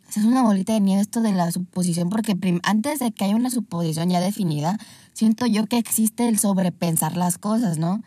Se 0.07 0.19
hace 0.19 0.29
una 0.29 0.43
bolita 0.43 0.73
de 0.73 0.79
nieve 0.79 1.01
esto 1.01 1.21
de 1.21 1.31
la 1.31 1.51
suposición 1.51 2.11
porque 2.11 2.37
antes 2.61 2.99
de 2.99 3.11
que 3.11 3.25
haya 3.25 3.35
una 3.35 3.49
suposición 3.49 4.11
ya 4.11 4.19
definida, 4.19 4.77
siento 5.13 5.47
yo 5.47 5.65
que 5.65 5.79
existe 5.79 6.27
el 6.27 6.37
sobrepensar 6.37 7.17
las 7.17 7.39
cosas, 7.39 7.79
¿no? 7.79 8.03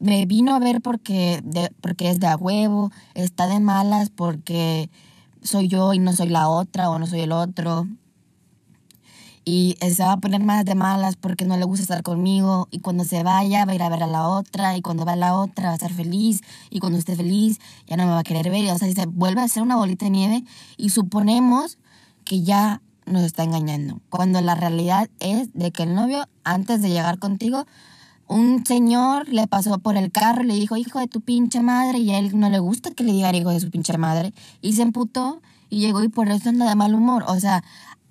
Me 0.00 0.24
vino 0.24 0.54
a 0.54 0.58
ver 0.58 0.80
porque, 0.80 1.42
de, 1.44 1.70
porque 1.82 2.08
es 2.08 2.18
de 2.18 2.28
a 2.28 2.36
huevo, 2.36 2.90
está 3.12 3.46
de 3.46 3.60
malas 3.60 4.08
porque 4.08 4.88
soy 5.42 5.68
yo 5.68 5.92
y 5.92 5.98
no 5.98 6.14
soy 6.14 6.30
la 6.30 6.48
otra 6.48 6.88
o 6.88 6.98
no 6.98 7.06
soy 7.06 7.20
el 7.20 7.32
otro 7.32 7.86
y 9.48 9.76
se 9.80 10.02
va 10.02 10.12
a 10.12 10.16
poner 10.16 10.42
más 10.42 10.64
de 10.64 10.74
malas 10.74 11.14
porque 11.14 11.44
no 11.44 11.56
le 11.56 11.64
gusta 11.64 11.82
estar 11.82 12.02
conmigo 12.02 12.66
y 12.72 12.80
cuando 12.80 13.04
se 13.04 13.22
vaya 13.22 13.64
va 13.64 13.72
a 13.72 13.74
ir 13.76 13.82
a 13.82 13.88
ver 13.88 14.02
a 14.02 14.08
la 14.08 14.28
otra 14.28 14.76
y 14.76 14.82
cuando 14.82 15.04
va 15.04 15.12
a 15.12 15.16
la 15.16 15.36
otra 15.36 15.66
va 15.66 15.70
a 15.70 15.74
estar 15.74 15.92
feliz 15.92 16.40
y 16.68 16.80
cuando 16.80 16.98
esté 16.98 17.14
feliz 17.14 17.60
ya 17.86 17.96
no 17.96 18.06
me 18.06 18.10
va 18.10 18.18
a 18.18 18.24
querer 18.24 18.50
ver. 18.50 18.68
o 18.72 18.76
sea, 18.76 18.92
se 18.92 19.06
vuelve 19.06 19.40
a 19.40 19.44
hacer 19.44 19.62
una 19.62 19.76
bolita 19.76 20.06
de 20.06 20.10
nieve 20.10 20.44
y 20.76 20.90
suponemos 20.90 21.78
que 22.24 22.42
ya 22.42 22.82
nos 23.06 23.22
está 23.22 23.44
engañando. 23.44 24.00
Cuando 24.10 24.40
la 24.40 24.56
realidad 24.56 25.08
es 25.20 25.52
de 25.52 25.70
que 25.70 25.84
el 25.84 25.94
novio, 25.94 26.28
antes 26.42 26.82
de 26.82 26.88
llegar 26.88 27.20
contigo, 27.20 27.66
un 28.26 28.66
señor 28.66 29.28
le 29.28 29.46
pasó 29.46 29.78
por 29.78 29.96
el 29.96 30.10
carro 30.10 30.42
y 30.42 30.46
le 30.46 30.54
dijo, 30.54 30.76
hijo 30.76 30.98
de 30.98 31.06
tu 31.06 31.20
pinche 31.20 31.62
madre, 31.62 31.98
y 31.98 32.10
a 32.10 32.18
él 32.18 32.36
no 32.36 32.50
le 32.50 32.58
gusta 32.58 32.90
que 32.90 33.04
le 33.04 33.12
diga 33.12 33.32
hijo 33.32 33.50
de 33.50 33.60
su 33.60 33.70
pinche 33.70 33.96
madre, 33.96 34.34
y 34.60 34.72
se 34.72 34.82
emputó 34.82 35.40
y 35.70 35.80
llegó 35.80 36.02
y 36.02 36.08
por 36.08 36.28
eso 36.28 36.48
anda 36.48 36.68
de 36.68 36.74
mal 36.74 36.94
humor. 36.94 37.24
O 37.28 37.38
sea, 37.38 37.62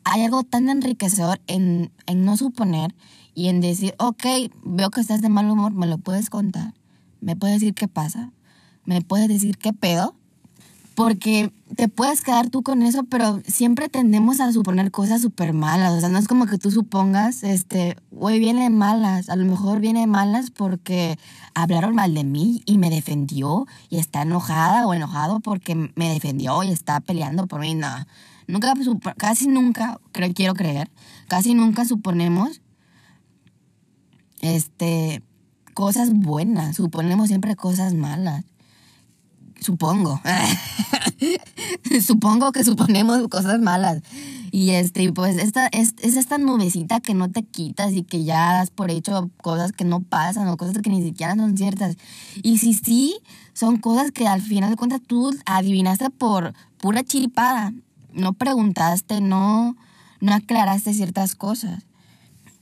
hay 0.05 0.23
algo 0.23 0.43
tan 0.43 0.69
enriquecedor 0.69 1.41
en, 1.47 1.91
no 2.13 2.37
suponer 2.37 2.95
y 3.33 3.49
en 3.49 3.59
decir, 3.59 3.95
ok, 3.97 4.23
veo 4.63 4.91
que 4.91 5.01
estás 5.01 5.21
de 5.21 5.29
mal 5.29 5.49
humor, 5.49 5.73
me 5.73 5.87
lo 5.87 5.97
puedes 5.97 6.29
contar, 6.29 6.73
me 7.19 7.35
puedes 7.35 7.59
decir 7.59 7.73
qué 7.73 7.87
pasa, 7.87 8.31
me 8.85 9.01
puedes 9.01 9.27
decir 9.27 9.57
qué 9.57 9.73
pedo, 9.73 10.15
porque 10.93 11.51
te 11.75 11.89
puedes 11.89 12.21
quedar 12.21 12.49
tú 12.49 12.61
con 12.61 12.83
eso, 12.83 13.03
pero 13.03 13.41
siempre 13.45 13.89
tendemos 13.89 14.39
a 14.39 14.53
suponer 14.53 14.91
cosas 14.91 15.21
súper 15.21 15.53
malas, 15.53 15.91
o 15.93 15.99
sea, 15.99 16.07
no 16.07 16.19
es 16.19 16.27
como 16.27 16.45
que 16.45 16.59
tú 16.59 16.69
supongas, 16.69 17.43
este, 17.43 17.97
güey, 18.11 18.39
viene 18.39 18.69
malas, 18.69 19.27
a 19.29 19.35
lo 19.35 19.43
mejor 19.43 19.79
viene 19.79 20.05
malas 20.05 20.51
porque 20.51 21.17
hablaron 21.55 21.95
mal 21.95 22.13
de 22.13 22.23
mí 22.23 22.61
y 22.65 22.77
me 22.77 22.91
defendió 22.91 23.65
y 23.89 23.97
está 23.97 24.21
enojada 24.21 24.85
o 24.85 24.93
enojado 24.93 25.39
porque 25.39 25.75
me 25.95 26.13
defendió 26.13 26.63
y 26.63 26.71
está 26.71 26.99
peleando 26.99 27.47
por 27.47 27.59
mí, 27.59 27.73
no 27.73 27.89
Nunca, 28.47 28.73
casi 29.17 29.47
nunca, 29.47 29.99
creo, 30.11 30.33
quiero 30.33 30.53
creer, 30.53 30.91
casi 31.27 31.53
nunca 31.53 31.85
suponemos 31.85 32.61
este, 34.41 35.23
cosas 35.73 36.13
buenas, 36.13 36.75
suponemos 36.75 37.27
siempre 37.27 37.55
cosas 37.55 37.93
malas. 37.93 38.45
Supongo. 39.59 40.21
Supongo 42.05 42.51
que 42.51 42.63
suponemos 42.63 43.27
cosas 43.29 43.59
malas. 43.59 44.01
Y 44.51 44.71
este, 44.71 45.11
pues 45.11 45.37
esta, 45.37 45.67
es, 45.67 45.95
es, 46.01 46.17
esta 46.17 46.37
nubecita 46.37 46.99
que 46.99 47.13
no 47.13 47.31
te 47.31 47.43
quitas 47.43 47.93
y 47.93 48.03
que 48.03 48.23
ya 48.23 48.53
das 48.53 48.69
por 48.69 48.91
hecho 48.91 49.31
cosas 49.41 49.71
que 49.71 49.85
no 49.85 50.01
pasan 50.01 50.47
o 50.49 50.57
cosas 50.57 50.77
que 50.81 50.89
ni 50.89 51.01
siquiera 51.01 51.35
son 51.35 51.57
ciertas. 51.57 51.95
Y 52.43 52.59
si 52.59 52.73
sí, 52.73 53.17
son 53.53 53.77
cosas 53.77 54.11
que 54.11 54.27
al 54.27 54.41
final 54.41 54.69
de 54.69 54.75
cuentas 54.75 55.01
tú 55.05 55.31
adivinaste 55.45 56.09
por 56.09 56.53
pura 56.77 57.03
chiripada 57.03 57.73
no 58.15 58.33
preguntaste, 58.33 59.21
no, 59.21 59.75
no 60.21 60.33
aclaraste 60.33 60.93
ciertas 60.93 61.35
cosas. 61.35 61.83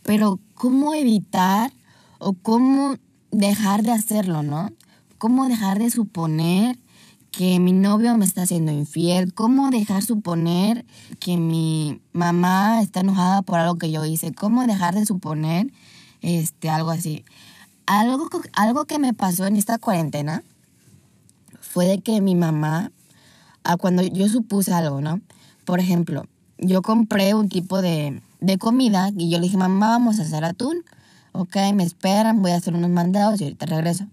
Pero 0.01 0.39
¿cómo 0.55 0.93
evitar 0.93 1.71
o 2.19 2.33
cómo 2.33 2.95
dejar 3.31 3.83
de 3.83 3.91
hacerlo, 3.91 4.43
no? 4.43 4.71
¿Cómo 5.17 5.47
dejar 5.47 5.79
de 5.79 5.89
suponer 5.89 6.77
que 7.31 7.59
mi 7.59 7.71
novio 7.71 8.17
me 8.17 8.25
está 8.25 8.43
haciendo 8.43 8.71
infiel? 8.71 9.33
¿Cómo 9.33 9.69
dejar 9.69 10.03
suponer 10.03 10.85
que 11.19 11.37
mi 11.37 12.01
mamá 12.11 12.81
está 12.81 12.99
enojada 12.99 13.41
por 13.41 13.59
algo 13.59 13.77
que 13.77 13.91
yo 13.91 14.03
hice? 14.05 14.33
¿Cómo 14.33 14.67
dejar 14.67 14.95
de 14.95 15.05
suponer 15.05 15.71
este, 16.21 16.69
algo 16.69 16.91
así? 16.91 17.23
Algo, 17.85 18.29
algo 18.53 18.85
que 18.85 18.99
me 18.99 19.13
pasó 19.13 19.45
en 19.45 19.55
esta 19.55 19.77
cuarentena 19.77 20.43
fue 21.59 21.87
de 21.87 21.99
que 21.99 22.21
mi 22.21 22.35
mamá, 22.35 22.91
ah, 23.63 23.77
cuando 23.77 24.03
yo 24.03 24.27
supuse 24.29 24.73
algo, 24.73 25.01
¿no? 25.01 25.21
Por 25.65 25.79
ejemplo, 25.79 26.25
yo 26.57 26.81
compré 26.81 27.33
un 27.33 27.49
tipo 27.49 27.81
de, 27.81 28.21
comida 28.59 29.11
y 29.17 29.29
yo 29.29 29.39
le 29.39 29.43
dije, 29.43 29.57
mamá, 29.57 29.89
vamos 29.89 30.19
a 30.19 30.23
hacer 30.23 30.43
atún. 30.43 30.83
Ok, 31.31 31.55
me 31.73 31.83
esperan, 31.83 32.41
voy 32.41 32.51
a 32.51 32.55
hacer 32.55 32.75
unos 32.75 32.89
mandados 32.89 33.41
y 33.41 33.45
ahorita 33.45 33.65
regreso. 33.65 34.05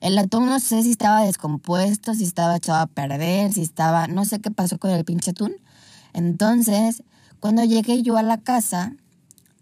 El 0.00 0.18
atún 0.18 0.46
no 0.46 0.58
sé 0.60 0.82
si 0.82 0.90
estaba 0.90 1.24
descompuesto, 1.24 2.14
si 2.14 2.24
estaba 2.24 2.56
echado 2.56 2.80
a 2.80 2.86
perder, 2.86 3.52
si 3.52 3.62
estaba, 3.62 4.06
no 4.06 4.24
sé 4.24 4.40
qué 4.40 4.50
pasó 4.50 4.78
con 4.78 4.90
el 4.90 5.04
pinche 5.04 5.30
atún. 5.30 5.54
Entonces, 6.12 7.02
cuando 7.40 7.64
llegué 7.64 8.02
yo 8.02 8.16
a 8.16 8.22
la 8.22 8.38
casa, 8.38 8.94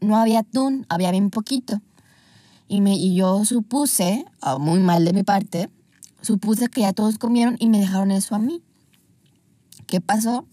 no 0.01 0.17
había 0.17 0.41
atún, 0.41 0.87
había 0.89 1.11
bien 1.11 1.31
poquito. 1.31 1.81
Y, 2.67 2.81
me, 2.81 2.95
y 2.95 3.15
yo 3.15 3.45
supuse, 3.45 4.25
muy 4.59 4.81
mal 4.81 5.05
de 5.05 5.13
mi 5.13 5.23
parte, 5.23 5.69
supuse 6.23 6.69
que 6.69 6.83
ya 6.83 6.93
todos 6.93 7.19
comieron 7.19 7.57
y 7.59 7.69
me 7.69 7.79
dejaron 7.79 8.11
eso 8.11 8.35
a 8.35 8.39
mí. 8.39 8.63
¿Qué 9.87 10.01
pasó? 10.01 10.47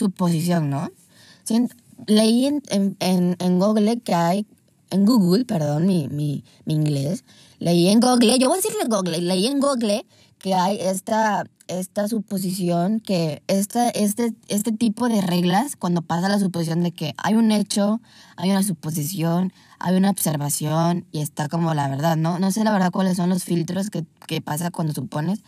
Suposición, 0.00 0.70
¿no? 0.70 0.90
Leí 2.06 2.46
en, 2.46 2.62
en, 2.70 3.36
en, 3.38 3.58
Google 3.58 4.00
que 4.00 4.14
hay, 4.14 4.46
en 4.90 5.04
Google, 5.04 5.44
perdón, 5.44 5.86
mi, 5.86 6.08
mi, 6.08 6.42
mi 6.64 6.74
inglés, 6.74 7.24
leí 7.58 7.88
en 7.88 8.00
Google, 8.00 8.38
yo 8.38 8.48
voy 8.48 8.58
a 8.58 8.62
decirle 8.62 8.88
Google, 8.88 9.20
leí 9.20 9.46
en 9.46 9.60
Google 9.60 10.06
que 10.38 10.54
hay 10.54 10.78
esta, 10.80 11.44
esta 11.68 12.08
suposición, 12.08 13.00
que 13.00 13.42
esta, 13.46 13.90
este, 13.90 14.32
este 14.48 14.72
tipo 14.72 15.10
de 15.10 15.20
reglas, 15.20 15.76
cuando 15.76 16.00
pasa 16.00 16.30
la 16.30 16.38
suposición 16.38 16.82
de 16.82 16.92
que 16.92 17.14
hay 17.18 17.34
un 17.34 17.52
hecho, 17.52 18.00
hay 18.36 18.50
una 18.50 18.62
suposición, 18.62 19.52
hay 19.78 19.96
una 19.96 20.08
observación 20.08 21.04
y 21.12 21.20
está 21.20 21.48
como 21.48 21.74
la 21.74 21.88
verdad, 21.88 22.16
¿no? 22.16 22.38
No 22.38 22.50
sé 22.52 22.64
la 22.64 22.72
verdad 22.72 22.90
cuáles 22.90 23.18
son 23.18 23.28
los 23.28 23.44
filtros 23.44 23.90
que, 23.90 24.06
que 24.26 24.40
pasa 24.40 24.70
cuando 24.70 24.94
supones, 24.94 25.40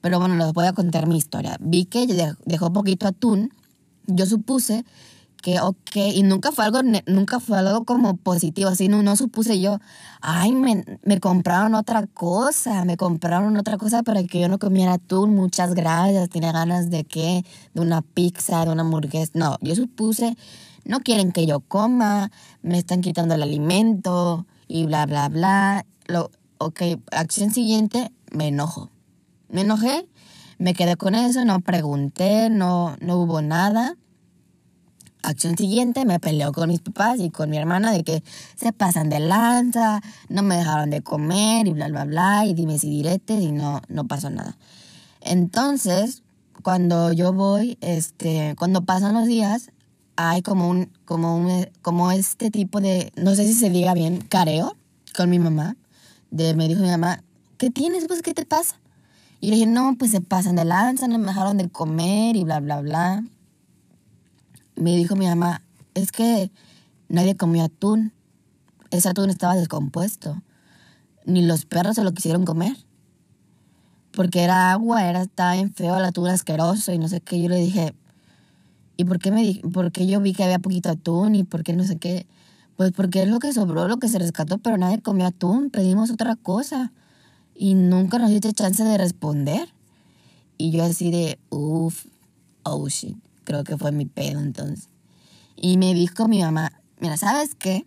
pero 0.00 0.18
bueno, 0.18 0.36
les 0.36 0.52
voy 0.54 0.66
a 0.66 0.72
contar 0.72 1.06
mi 1.06 1.18
historia. 1.18 1.58
Vi 1.60 1.84
que 1.84 2.06
dejó 2.46 2.72
poquito 2.72 3.06
atún 3.06 3.52
yo 4.06 4.26
supuse 4.26 4.84
que, 5.42 5.60
ok, 5.60 5.96
y 6.14 6.22
nunca 6.22 6.52
fue 6.52 6.64
algo, 6.64 6.80
nunca 7.06 7.40
fue 7.40 7.58
algo 7.58 7.84
como 7.84 8.16
positivo, 8.16 8.70
así 8.70 8.86
no, 8.88 9.02
no 9.02 9.16
supuse 9.16 9.60
yo, 9.60 9.80
ay, 10.20 10.52
me, 10.52 10.84
me 11.02 11.18
compraron 11.18 11.74
otra 11.74 12.06
cosa, 12.06 12.84
me 12.84 12.96
compraron 12.96 13.56
otra 13.56 13.76
cosa 13.76 14.04
para 14.04 14.22
que 14.22 14.40
yo 14.40 14.48
no 14.48 14.60
comiera 14.60 14.94
atún, 14.94 15.34
muchas 15.34 15.74
gracias, 15.74 16.30
tenía 16.30 16.52
ganas 16.52 16.90
de 16.90 17.02
qué, 17.04 17.44
de 17.74 17.80
una 17.80 18.02
pizza, 18.02 18.64
de 18.64 18.70
una 18.70 18.82
hamburguesa, 18.82 19.32
no, 19.34 19.58
yo 19.60 19.74
supuse, 19.74 20.36
no 20.84 21.00
quieren 21.00 21.32
que 21.32 21.44
yo 21.44 21.58
coma, 21.58 22.30
me 22.62 22.78
están 22.78 23.00
quitando 23.00 23.34
el 23.34 23.42
alimento 23.42 24.46
y 24.68 24.86
bla, 24.86 25.06
bla, 25.06 25.28
bla, 25.28 25.84
lo, 26.06 26.30
ok, 26.58 26.82
acción 27.10 27.52
siguiente, 27.52 28.12
me 28.30 28.46
enojo, 28.46 28.90
me 29.48 29.62
enojé, 29.62 30.06
me 30.62 30.74
quedé 30.74 30.96
con 30.96 31.14
eso, 31.14 31.44
no 31.44 31.60
pregunté, 31.60 32.48
no, 32.50 32.96
no 33.00 33.18
hubo 33.18 33.42
nada 33.42 33.96
acción 35.22 35.56
siguiente 35.56 36.04
me 36.04 36.20
peleó 36.20 36.52
con 36.52 36.68
mis 36.68 36.80
papás 36.80 37.20
y 37.20 37.30
con 37.30 37.50
mi 37.50 37.56
hermana 37.56 37.92
de 37.92 38.04
que 38.04 38.22
se 38.56 38.72
pasan 38.72 39.08
de 39.08 39.20
lanza, 39.20 40.00
no 40.28 40.42
me 40.42 40.56
dejaron 40.56 40.90
de 40.90 41.02
comer 41.02 41.66
y 41.68 41.72
bla, 41.72 41.88
bla, 41.88 42.04
bla, 42.04 42.46
y 42.46 42.54
dime 42.54 42.78
si 42.78 42.90
diretes 42.90 43.40
y 43.42 43.52
no, 43.52 43.80
no 43.88 44.06
pasó 44.06 44.30
nada. 44.30 44.56
Entonces, 45.20 46.22
cuando 46.62 47.12
yo 47.12 47.32
voy, 47.32 47.78
este, 47.80 48.54
cuando 48.58 48.84
pasan 48.84 49.14
los 49.14 49.26
días, 49.26 49.70
hay 50.16 50.42
como 50.42 50.68
un, 50.68 50.90
como 51.04 51.36
un, 51.36 51.68
como 51.80 52.10
este 52.12 52.50
tipo 52.50 52.80
de, 52.80 53.12
no 53.16 53.34
sé 53.34 53.46
si 53.46 53.54
se 53.54 53.70
diga 53.70 53.94
bien, 53.94 54.20
careo 54.28 54.76
con 55.16 55.30
mi 55.30 55.38
mamá. 55.38 55.76
De, 56.30 56.54
me 56.54 56.66
dijo 56.66 56.80
mi 56.80 56.88
mamá, 56.88 57.22
¿qué 57.58 57.70
tienes? 57.70 58.06
Pues, 58.06 58.22
¿qué 58.22 58.34
te 58.34 58.46
pasa? 58.46 58.81
Y 59.42 59.50
le 59.50 59.56
dije, 59.56 59.66
no, 59.66 59.96
pues 59.98 60.10
se 60.10 60.22
pasan 60.22 60.56
de 60.56 60.64
lanza, 60.64 61.06
no 61.06 61.18
me 61.18 61.26
dejaron 61.26 61.58
de 61.58 61.68
comer 61.68 62.36
y 62.36 62.44
bla, 62.44 62.60
bla, 62.60 62.80
bla 62.80 63.22
me 64.76 64.96
dijo 64.96 65.16
mi 65.16 65.26
mamá, 65.26 65.62
es 65.94 66.12
que 66.12 66.50
nadie 67.08 67.36
comió 67.36 67.64
atún. 67.64 68.12
Ese 68.90 69.08
atún 69.08 69.30
estaba 69.30 69.54
descompuesto. 69.54 70.42
Ni 71.24 71.44
los 71.44 71.64
perros 71.64 71.96
se 71.96 72.04
lo 72.04 72.12
quisieron 72.12 72.44
comer. 72.44 72.76
Porque 74.12 74.42
era 74.42 74.72
agua, 74.72 75.08
era, 75.08 75.22
estaba 75.22 75.54
bien 75.54 75.72
feo, 75.72 75.96
el 75.96 76.04
atún 76.04 76.28
asqueroso 76.28 76.92
y 76.92 76.98
no 76.98 77.08
sé 77.08 77.20
qué. 77.20 77.40
Yo 77.40 77.48
le 77.48 77.56
dije, 77.56 77.94
¿y 78.96 79.04
por 79.04 79.18
qué, 79.18 79.30
me, 79.30 79.60
por 79.72 79.92
qué 79.92 80.06
yo 80.06 80.20
vi 80.20 80.34
que 80.34 80.44
había 80.44 80.58
poquito 80.58 80.90
atún 80.90 81.34
y 81.34 81.44
por 81.44 81.62
qué 81.62 81.72
no 81.72 81.84
sé 81.84 81.96
qué? 81.96 82.26
Pues 82.76 82.92
porque 82.92 83.22
es 83.22 83.28
lo 83.28 83.38
que 83.38 83.52
sobró, 83.52 83.88
lo 83.88 83.98
que 83.98 84.08
se 84.08 84.18
rescató, 84.18 84.58
pero 84.58 84.76
nadie 84.76 85.00
comió 85.00 85.26
atún. 85.26 85.70
Pedimos 85.70 86.10
otra 86.10 86.36
cosa. 86.36 86.92
Y 87.62 87.74
nunca 87.74 88.18
nos 88.18 88.30
diste 88.30 88.52
chance 88.52 88.82
de 88.82 88.98
responder. 88.98 89.68
Y 90.58 90.72
yo 90.72 90.82
así 90.82 91.12
de, 91.12 91.38
uff, 91.48 92.06
oh 92.64 92.88
shit 92.88 93.16
creo 93.44 93.62
que 93.62 93.78
fue 93.78 93.92
mi 93.92 94.04
pedo 94.04 94.40
entonces. 94.40 94.88
Y 95.54 95.76
me 95.76 95.94
dijo 95.94 96.26
mi 96.26 96.42
mamá, 96.42 96.72
mira, 96.98 97.16
¿sabes 97.16 97.54
qué? 97.54 97.86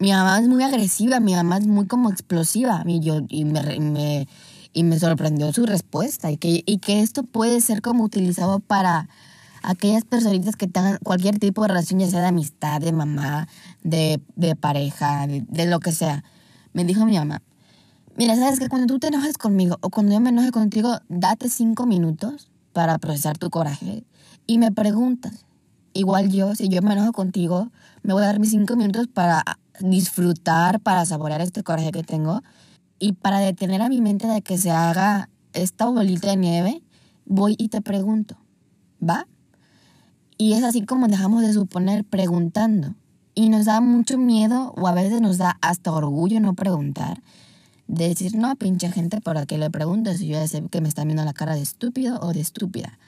Mi 0.00 0.10
mamá 0.10 0.40
es 0.40 0.48
muy 0.48 0.64
agresiva, 0.64 1.20
mi 1.20 1.34
mamá 1.36 1.58
es 1.58 1.68
muy 1.68 1.86
como 1.86 2.10
explosiva. 2.10 2.82
Y, 2.84 2.98
yo, 2.98 3.20
y, 3.28 3.44
me, 3.44 4.26
y 4.72 4.82
me 4.82 4.98
sorprendió 4.98 5.52
su 5.52 5.64
respuesta. 5.64 6.32
Y 6.32 6.36
que, 6.36 6.64
y 6.66 6.78
que 6.78 7.00
esto 7.00 7.22
puede 7.22 7.60
ser 7.60 7.80
como 7.80 8.02
utilizado 8.02 8.58
para 8.58 9.08
aquellas 9.62 10.02
personitas 10.04 10.56
que 10.56 10.66
tengan 10.66 10.98
cualquier 11.04 11.38
tipo 11.38 11.62
de 11.62 11.68
relación, 11.68 12.00
ya 12.00 12.08
sea 12.08 12.22
de 12.22 12.26
amistad, 12.26 12.80
de 12.80 12.90
mamá, 12.90 13.46
de, 13.84 14.20
de 14.34 14.56
pareja, 14.56 15.28
de, 15.28 15.44
de, 15.48 15.66
lo 15.66 15.78
que 15.78 15.92
sea. 15.92 16.24
Me 16.72 16.82
dijo 16.82 17.06
mi 17.06 17.16
mamá, 17.16 17.40
mira, 18.18 18.34
¿sabes 18.34 18.58
que 18.58 18.68
Cuando 18.68 18.92
tú 18.92 18.98
te 18.98 19.06
enojes 19.06 19.38
conmigo 19.38 19.78
o 19.80 19.90
cuando 19.90 20.12
yo 20.12 20.20
me 20.20 20.30
enoje 20.30 20.50
contigo, 20.50 20.98
date 21.08 21.48
cinco 21.48 21.86
minutos 21.86 22.50
para 22.72 22.98
procesar 22.98 23.38
tu 23.38 23.48
coraje 23.48 24.04
y 24.46 24.58
me 24.58 24.72
preguntas, 24.72 25.46
igual 25.94 26.30
yo, 26.30 26.54
si 26.54 26.68
yo 26.68 26.82
me 26.82 26.92
enojo 26.92 27.12
contigo, 27.12 27.70
me 28.02 28.12
voy 28.12 28.24
a 28.24 28.26
dar 28.26 28.40
mis 28.40 28.50
cinco 28.50 28.76
minutos 28.76 29.06
para 29.06 29.44
disfrutar, 29.80 30.80
para 30.80 31.06
saborear 31.06 31.40
este 31.40 31.62
coraje 31.62 31.92
que 31.92 32.02
tengo 32.02 32.42
y 32.98 33.12
para 33.12 33.38
detener 33.38 33.82
a 33.82 33.88
mi 33.88 34.00
mente 34.00 34.26
de 34.26 34.42
que 34.42 34.58
se 34.58 34.72
haga 34.72 35.30
esta 35.52 35.86
bolita 35.86 36.30
de 36.30 36.36
nieve, 36.36 36.82
voy 37.24 37.54
y 37.56 37.68
te 37.68 37.80
pregunto, 37.80 38.36
¿va? 39.00 39.28
Y 40.36 40.54
es 40.54 40.64
así 40.64 40.84
como 40.84 41.06
dejamos 41.06 41.42
de 41.42 41.52
suponer 41.52 42.04
preguntando. 42.04 42.94
Y 43.34 43.50
nos 43.50 43.66
da 43.66 43.80
mucho 43.80 44.18
miedo 44.18 44.74
o 44.76 44.88
a 44.88 44.92
veces 44.92 45.20
nos 45.20 45.38
da 45.38 45.56
hasta 45.60 45.92
orgullo 45.92 46.40
no 46.40 46.54
preguntar. 46.54 47.22
De 47.88 48.08
decir, 48.08 48.36
no, 48.36 48.54
pinche 48.56 48.92
gente, 48.92 49.20
¿para 49.20 49.46
qué 49.46 49.56
le 49.58 49.70
pregunto 49.70 50.12
si 50.12 50.28
yo 50.28 50.34
ya 50.34 50.46
sé 50.46 50.62
que 50.70 50.80
me 50.80 50.88
está 50.88 51.04
viendo 51.04 51.24
la 51.24 51.32
cara 51.32 51.54
de 51.54 51.62
estúpido 51.62 52.20
o 52.20 52.32
de 52.34 52.40
estúpida? 52.40 52.98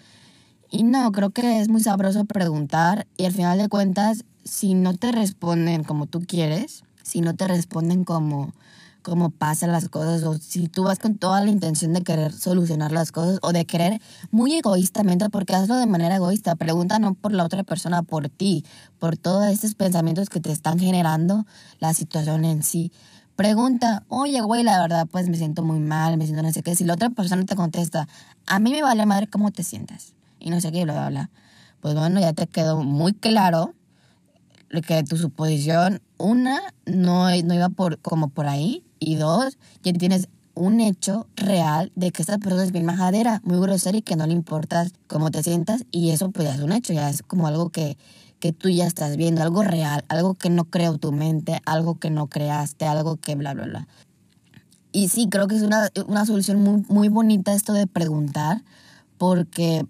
Y 0.70 0.84
no, 0.84 1.12
creo 1.12 1.30
que 1.30 1.60
es 1.60 1.68
muy 1.68 1.82
sabroso 1.82 2.24
preguntar 2.24 3.06
y 3.16 3.26
al 3.26 3.32
final 3.32 3.58
de 3.58 3.68
cuentas, 3.68 4.24
si 4.44 4.74
no 4.74 4.96
te 4.96 5.12
responden 5.12 5.84
como 5.84 6.06
tú 6.06 6.20
quieres, 6.20 6.82
si 7.02 7.20
no 7.20 7.34
te 7.34 7.46
responden 7.46 8.04
como, 8.04 8.54
como 9.02 9.30
pasan 9.30 9.72
las 9.72 9.88
cosas, 9.88 10.22
o 10.22 10.38
si 10.38 10.68
tú 10.68 10.84
vas 10.84 10.98
con 10.98 11.16
toda 11.16 11.44
la 11.44 11.50
intención 11.50 11.92
de 11.92 12.02
querer 12.02 12.32
solucionar 12.32 12.92
las 12.92 13.12
cosas 13.12 13.38
o 13.42 13.52
de 13.52 13.64
querer 13.66 14.00
muy 14.30 14.54
egoístamente, 14.54 15.28
porque 15.28 15.54
hazlo 15.54 15.76
de 15.76 15.86
manera 15.86 16.16
egoísta, 16.16 16.54
pregunta 16.56 16.98
no 16.98 17.14
por 17.14 17.32
la 17.32 17.44
otra 17.44 17.64
persona, 17.64 18.02
por 18.02 18.28
ti, 18.28 18.64
por 18.98 19.16
todos 19.16 19.46
estos 19.46 19.74
pensamientos 19.74 20.30
que 20.30 20.40
te 20.40 20.52
están 20.52 20.78
generando 20.78 21.46
la 21.80 21.92
situación 21.94 22.44
en 22.44 22.62
sí. 22.62 22.92
Pregunta, 23.40 24.04
oye, 24.08 24.42
güey, 24.42 24.62
la 24.62 24.78
verdad, 24.82 25.08
pues 25.10 25.30
me 25.30 25.36
siento 25.38 25.62
muy 25.62 25.80
mal, 25.80 26.18
me 26.18 26.26
siento 26.26 26.42
no 26.42 26.52
sé 26.52 26.62
qué. 26.62 26.76
Si 26.76 26.84
la 26.84 26.92
otra 26.92 27.08
persona 27.08 27.46
te 27.46 27.56
contesta, 27.56 28.06
a 28.46 28.58
mí 28.58 28.70
me 28.70 28.82
vale 28.82 29.06
madre 29.06 29.28
cómo 29.28 29.50
te 29.50 29.62
sientas 29.62 30.12
y 30.38 30.50
no 30.50 30.60
sé 30.60 30.70
qué, 30.70 30.84
bla, 30.84 30.92
bla, 30.92 31.08
bla. 31.08 31.30
Pues 31.80 31.94
bueno, 31.94 32.20
ya 32.20 32.34
te 32.34 32.46
quedó 32.46 32.84
muy 32.84 33.14
claro 33.14 33.72
que 34.86 35.02
tu 35.04 35.16
suposición, 35.16 36.02
una, 36.18 36.60
no, 36.84 37.30
no 37.30 37.54
iba 37.54 37.70
por, 37.70 37.98
como 38.00 38.28
por 38.28 38.46
ahí, 38.46 38.84
y 38.98 39.14
dos, 39.14 39.56
ya 39.82 39.94
tienes 39.94 40.28
un 40.52 40.80
hecho 40.80 41.26
real 41.34 41.92
de 41.94 42.10
que 42.10 42.20
esta 42.20 42.36
persona 42.36 42.64
es 42.64 42.72
bien 42.72 42.84
majadera, 42.84 43.40
muy 43.42 43.58
grosera 43.58 43.96
y 43.96 44.02
que 44.02 44.16
no 44.16 44.26
le 44.26 44.34
importa 44.34 44.86
cómo 45.06 45.30
te 45.30 45.42
sientas, 45.42 45.86
y 45.90 46.10
eso 46.10 46.30
pues 46.30 46.46
ya 46.46 46.54
es 46.56 46.60
un 46.60 46.72
hecho, 46.72 46.92
ya 46.92 47.08
es 47.08 47.22
como 47.22 47.46
algo 47.46 47.70
que, 47.70 47.96
que 48.40 48.52
tú 48.52 48.68
ya 48.68 48.86
estás 48.86 49.16
viendo, 49.16 49.42
algo 49.42 49.62
real, 49.62 50.04
algo 50.08 50.34
que 50.34 50.50
no 50.50 50.64
creó 50.64 50.98
tu 50.98 51.12
mente, 51.12 51.60
algo 51.66 51.98
que 51.98 52.10
no 52.10 52.26
creaste, 52.26 52.86
algo 52.86 53.16
que 53.16 53.36
bla, 53.36 53.54
bla, 53.54 53.66
bla. 53.66 53.88
Y 54.92 55.08
sí, 55.08 55.28
creo 55.30 55.46
que 55.46 55.56
es 55.56 55.62
una, 55.62 55.88
una 56.08 56.26
solución 56.26 56.60
muy, 56.60 56.84
muy 56.88 57.08
bonita 57.08 57.54
esto 57.54 57.72
de 57.72 57.86
preguntar, 57.86 58.64
porque 59.18 59.86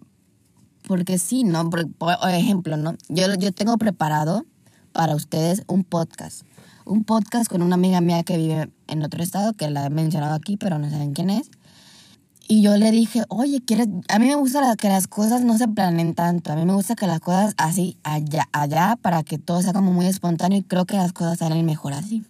porque 0.86 1.18
sí, 1.18 1.44
¿no? 1.44 1.70
Por, 1.70 1.86
ejemplo, 2.30 2.76
¿no? 2.76 2.96
Yo, 3.08 3.32
yo 3.34 3.52
tengo 3.52 3.78
preparado 3.78 4.44
para 4.92 5.14
ustedes 5.14 5.62
un 5.68 5.84
podcast. 5.84 6.42
Un 6.84 7.04
podcast 7.04 7.48
con 7.48 7.62
una 7.62 7.76
amiga 7.76 8.00
mía 8.00 8.24
que 8.24 8.36
vive 8.36 8.72
en 8.88 9.04
otro 9.04 9.22
estado, 9.22 9.52
que 9.52 9.70
la 9.70 9.86
he 9.86 9.90
mencionado 9.90 10.34
aquí, 10.34 10.56
pero 10.56 10.78
no 10.78 10.90
saben 10.90 11.12
quién 11.12 11.30
es. 11.30 11.50
Y 12.52 12.62
yo 12.62 12.76
le 12.76 12.90
dije, 12.90 13.22
oye, 13.28 13.62
¿quieres? 13.64 13.86
A 14.08 14.18
mí 14.18 14.26
me 14.26 14.34
gusta 14.34 14.74
que 14.74 14.88
las 14.88 15.06
cosas 15.06 15.42
no 15.42 15.56
se 15.56 15.68
planeen 15.68 16.16
tanto. 16.16 16.50
A 16.50 16.56
mí 16.56 16.64
me 16.64 16.72
gusta 16.72 16.96
que 16.96 17.06
las 17.06 17.20
cosas 17.20 17.54
así, 17.56 17.96
allá, 18.02 18.48
allá, 18.50 18.98
para 19.00 19.22
que 19.22 19.38
todo 19.38 19.62
sea 19.62 19.72
como 19.72 19.92
muy 19.92 20.06
espontáneo 20.06 20.58
y 20.58 20.64
creo 20.64 20.84
que 20.84 20.96
las 20.96 21.12
cosas 21.12 21.38
salen 21.38 21.64
mejor 21.64 21.92
así. 21.92 22.24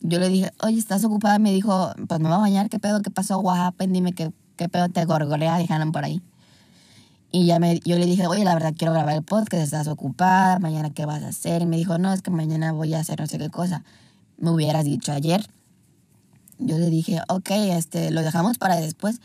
Yo 0.00 0.18
le 0.18 0.30
dije, 0.30 0.50
oye, 0.62 0.78
¿estás 0.78 1.04
ocupada? 1.04 1.38
Me 1.38 1.52
dijo, 1.52 1.92
pues 2.08 2.20
me 2.20 2.28
voy 2.28 2.36
a 2.36 2.38
bañar, 2.38 2.70
¿qué 2.70 2.78
pedo? 2.78 3.02
¿Qué 3.02 3.10
pasó? 3.10 3.38
What 3.40 3.74
Dime 3.86 4.14
qué, 4.14 4.32
qué 4.56 4.70
pedo 4.70 4.88
te 4.88 5.04
gorgolea, 5.04 5.58
dijeron 5.58 5.92
por 5.92 6.06
ahí. 6.06 6.22
Y 7.30 7.44
ya 7.44 7.58
me, 7.58 7.80
yo 7.80 7.98
le 7.98 8.06
dije, 8.06 8.26
oye, 8.28 8.44
la 8.44 8.54
verdad 8.54 8.72
quiero 8.74 8.94
grabar 8.94 9.14
el 9.14 9.22
podcast, 9.22 9.62
estás 9.62 9.88
ocupada, 9.88 10.58
mañana 10.58 10.88
qué 10.88 11.04
vas 11.04 11.22
a 11.22 11.28
hacer. 11.28 11.60
Y 11.60 11.66
me 11.66 11.76
dijo, 11.76 11.98
no, 11.98 12.14
es 12.14 12.22
que 12.22 12.30
mañana 12.30 12.72
voy 12.72 12.94
a 12.94 13.00
hacer 13.00 13.20
no 13.20 13.26
sé 13.26 13.36
qué 13.36 13.50
cosa. 13.50 13.84
Me 14.38 14.48
hubieras 14.48 14.86
dicho 14.86 15.12
ayer. 15.12 15.44
Yo 16.58 16.78
le 16.78 16.88
dije, 16.88 17.20
ok, 17.28 17.50
este, 17.50 18.10
lo 18.10 18.22
dejamos 18.22 18.56
para 18.56 18.76
después. 18.76 19.20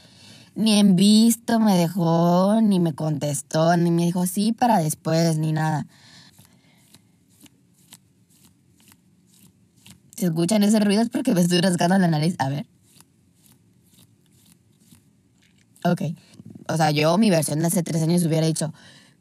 Ni 0.56 0.80
en 0.80 0.96
visto 0.96 1.60
me 1.60 1.76
dejó, 1.76 2.62
ni 2.62 2.80
me 2.80 2.94
contestó, 2.94 3.76
ni 3.78 3.92
me 3.92 4.06
dijo 4.06 4.26
sí 4.26 4.54
para 4.54 4.80
después, 4.80 5.38
ni 5.38 5.52
nada. 5.52 5.86
Si 10.16 10.26
escuchan 10.26 10.64
ese 10.64 10.80
ruido 10.80 11.02
es 11.02 11.10
porque 11.10 11.34
me 11.34 11.42
estoy 11.42 11.60
rascando 11.60 11.98
la 11.98 12.08
nariz. 12.08 12.36
A 12.40 12.50
ver. 12.50 12.66
Ok 15.84 16.02
o 16.68 16.78
sea, 16.78 16.92
yo 16.92 17.18
mi 17.18 17.30
versión 17.30 17.60
de 17.60 17.68
hace 17.68 17.84
tres 17.84 18.02
años 18.02 18.26
hubiera 18.26 18.48
dicho, 18.48 18.74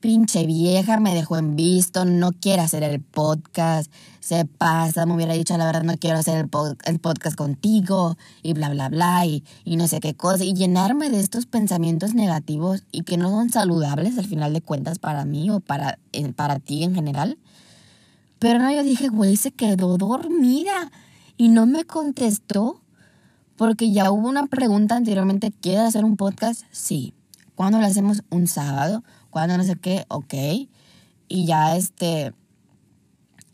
pinche 0.04 0.44
vieja, 0.44 1.00
me 1.00 1.14
dejó 1.14 1.38
en 1.38 1.56
visto, 1.56 2.04
no 2.04 2.32
quiere 2.32 2.60
hacer 2.60 2.82
el 2.82 3.00
podcast, 3.00 3.90
se 4.20 4.44
pasa, 4.44 5.06
me 5.06 5.14
hubiera 5.14 5.32
dicho, 5.32 5.56
la 5.56 5.64
verdad, 5.64 5.82
no 5.82 5.96
quiero 5.96 6.18
hacer 6.18 6.36
el, 6.36 6.98
podcast 6.98 7.36
contigo, 7.38 8.18
y 8.42 8.52
bla, 8.52 8.68
bla, 8.68 8.90
bla, 8.90 9.24
y, 9.24 9.42
y, 9.64 9.76
no 9.76 9.88
sé 9.88 10.00
qué 10.00 10.12
cosa, 10.12 10.44
y 10.44 10.52
llenarme 10.52 11.08
de 11.08 11.20
estos 11.20 11.46
pensamientos 11.46 12.12
negativos 12.12 12.82
y 12.92 13.04
que 13.04 13.16
no 13.16 13.30
son 13.30 13.48
saludables 13.48 14.18
al 14.18 14.26
final 14.26 14.52
de 14.52 14.60
cuentas 14.60 14.98
para 14.98 15.24
mí 15.24 15.48
o 15.48 15.60
para, 15.60 15.98
para 16.36 16.58
ti 16.58 16.84
en 16.84 16.94
general. 16.94 17.38
Pero 18.38 18.58
no, 18.58 18.70
yo 18.70 18.82
dije, 18.82 19.08
güey, 19.08 19.36
se 19.36 19.52
quedó 19.52 19.96
dormida 19.96 20.92
y 21.38 21.48
no 21.48 21.64
me 21.64 21.86
contestó 21.86 22.82
porque 23.56 23.90
ya 23.90 24.10
hubo 24.10 24.28
una 24.28 24.48
pregunta 24.48 24.96
anteriormente, 24.96 25.50
¿quieres 25.62 25.84
hacer 25.84 26.04
un 26.04 26.18
podcast? 26.18 26.64
Sí. 26.72 27.14
¿Cuándo 27.54 27.78
lo 27.78 27.86
hacemos? 27.86 28.22
Un 28.30 28.48
sábado. 28.48 29.04
¿Cuándo 29.34 29.58
no 29.58 29.64
sé 29.64 29.74
qué? 29.74 30.04
Ok. 30.06 30.32
Y 31.26 31.44
ya 31.44 31.74
este... 31.74 32.32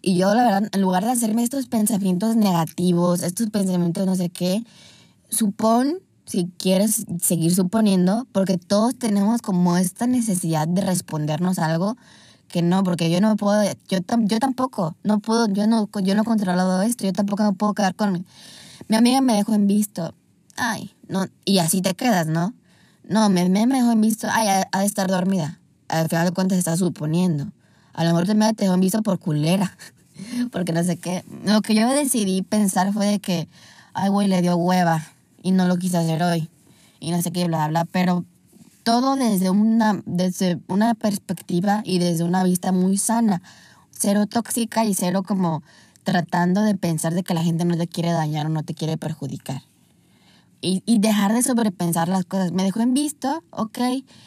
Y 0.03 0.19
yo, 0.19 0.35
la 0.35 0.45
verdad, 0.45 0.69
en 0.71 0.81
lugar 0.83 1.07
de 1.07 1.11
hacerme 1.11 1.43
estos 1.43 1.69
pensamientos 1.69 2.37
negativos, 2.37 3.23
estos 3.23 3.49
pensamientos 3.49 4.05
no 4.05 4.15
sé 4.15 4.29
qué, 4.29 4.63
supón, 5.31 6.01
si 6.27 6.51
quieres 6.59 7.07
seguir 7.23 7.55
suponiendo, 7.55 8.27
porque 8.33 8.59
todos 8.59 8.95
tenemos 8.99 9.41
como 9.41 9.79
esta 9.79 10.07
necesidad 10.07 10.69
de 10.69 10.83
respondernos 10.83 11.59
algo 11.59 11.97
que 12.49 12.61
no, 12.61 12.85
porque 12.85 13.11
yo 13.11 13.23
no 13.23 13.35
puedo, 13.37 13.63
yo, 13.89 14.01
yo 14.19 14.39
tampoco, 14.39 14.97
no 15.03 15.21
puedo, 15.21 15.49
yo 15.49 15.67
no, 15.67 15.89
yo 16.03 16.15
no 16.15 16.23
he 16.23 16.25
controlado 16.27 16.83
esto, 16.83 17.07
yo 17.07 17.15
tampoco 17.15 17.43
me 17.45 17.55
puedo 17.55 17.73
quedar 17.73 17.95
con... 17.95 18.27
Mi 18.89 18.97
amiga 18.97 19.23
me 19.23 19.33
dejó 19.33 19.55
en 19.55 19.67
visto, 19.67 20.15
ay, 20.57 20.95
no, 21.09 21.27
y 21.47 21.59
así 21.59 21.81
te 21.81 21.95
quedas, 21.95 22.27
¿no? 22.27 22.53
No, 23.09 23.31
me, 23.31 23.49
me 23.49 23.67
dejó 23.67 23.93
en 23.93 24.01
visto, 24.03 24.29
ay, 24.31 24.47
ha, 24.71 24.79
de 24.79 24.85
estar 24.85 25.09
dormida. 25.09 25.60
Al 25.91 26.09
final 26.09 26.27
de 26.27 26.33
cuentas 26.33 26.59
está 26.59 26.77
suponiendo. 26.77 27.49
A 27.93 28.05
lo 28.05 28.11
mejor 28.11 28.27
te 28.27 28.35
me 28.35 28.53
dejó 28.53 28.75
en 28.75 28.81
visto 28.81 29.03
por 29.03 29.19
culera, 29.19 29.77
porque 30.53 30.73
no 30.73 30.83
sé 30.85 30.97
qué. 30.97 31.25
Lo 31.45 31.61
que 31.63 31.75
yo 31.75 31.89
decidí 31.89 32.43
pensar 32.43 32.93
fue 32.93 33.07
de 33.07 33.19
que, 33.19 33.49
ay, 33.93 34.09
güey, 34.11 34.29
le 34.29 34.43
dio 34.43 34.57
hueva 34.57 35.05
y 35.43 35.51
no 35.51 35.67
lo 35.67 35.77
quise 35.77 35.99
hacer 35.99 36.23
hoy. 36.23 36.49
Y 37.01 37.11
no 37.11 37.21
sé 37.23 37.33
qué, 37.33 37.47
bla, 37.47 37.69
bla, 37.69 37.85
pero 37.87 38.25
todo 38.83 39.17
desde 39.17 39.51
una, 39.51 40.03
desde 40.07 40.59
una 40.69 40.95
perspectiva 40.95 41.83
y 41.85 41.99
desde 41.99 42.25
una 42.25 42.45
vista 42.45 42.73
muy 42.73 42.99
sana. 42.99 43.43
Cero 43.91 44.27
tóxica 44.27 44.85
y 44.85 44.95
cero 44.95 45.23
como 45.23 45.63
tratando 46.05 46.63
de 46.63 46.75
pensar 46.75 47.15
de 47.15 47.23
que 47.23 47.35
la 47.35 47.43
gente 47.43 47.65
no 47.65 47.77
te 47.77 47.87
quiere 47.87 48.13
dañar 48.13 48.47
o 48.47 48.49
no 48.49 48.63
te 48.63 48.75
quiere 48.75 48.97
perjudicar. 48.97 49.63
Y, 50.63 50.99
dejar 50.99 51.33
de 51.33 51.43
sobrepensar 51.43 52.09
las 52.09 52.27
cosas. 52.27 52.53
Me 52.53 52.65
dejó 52.65 52.81
en 52.81 52.93
visto, 52.93 53.43
ok, 53.51 53.79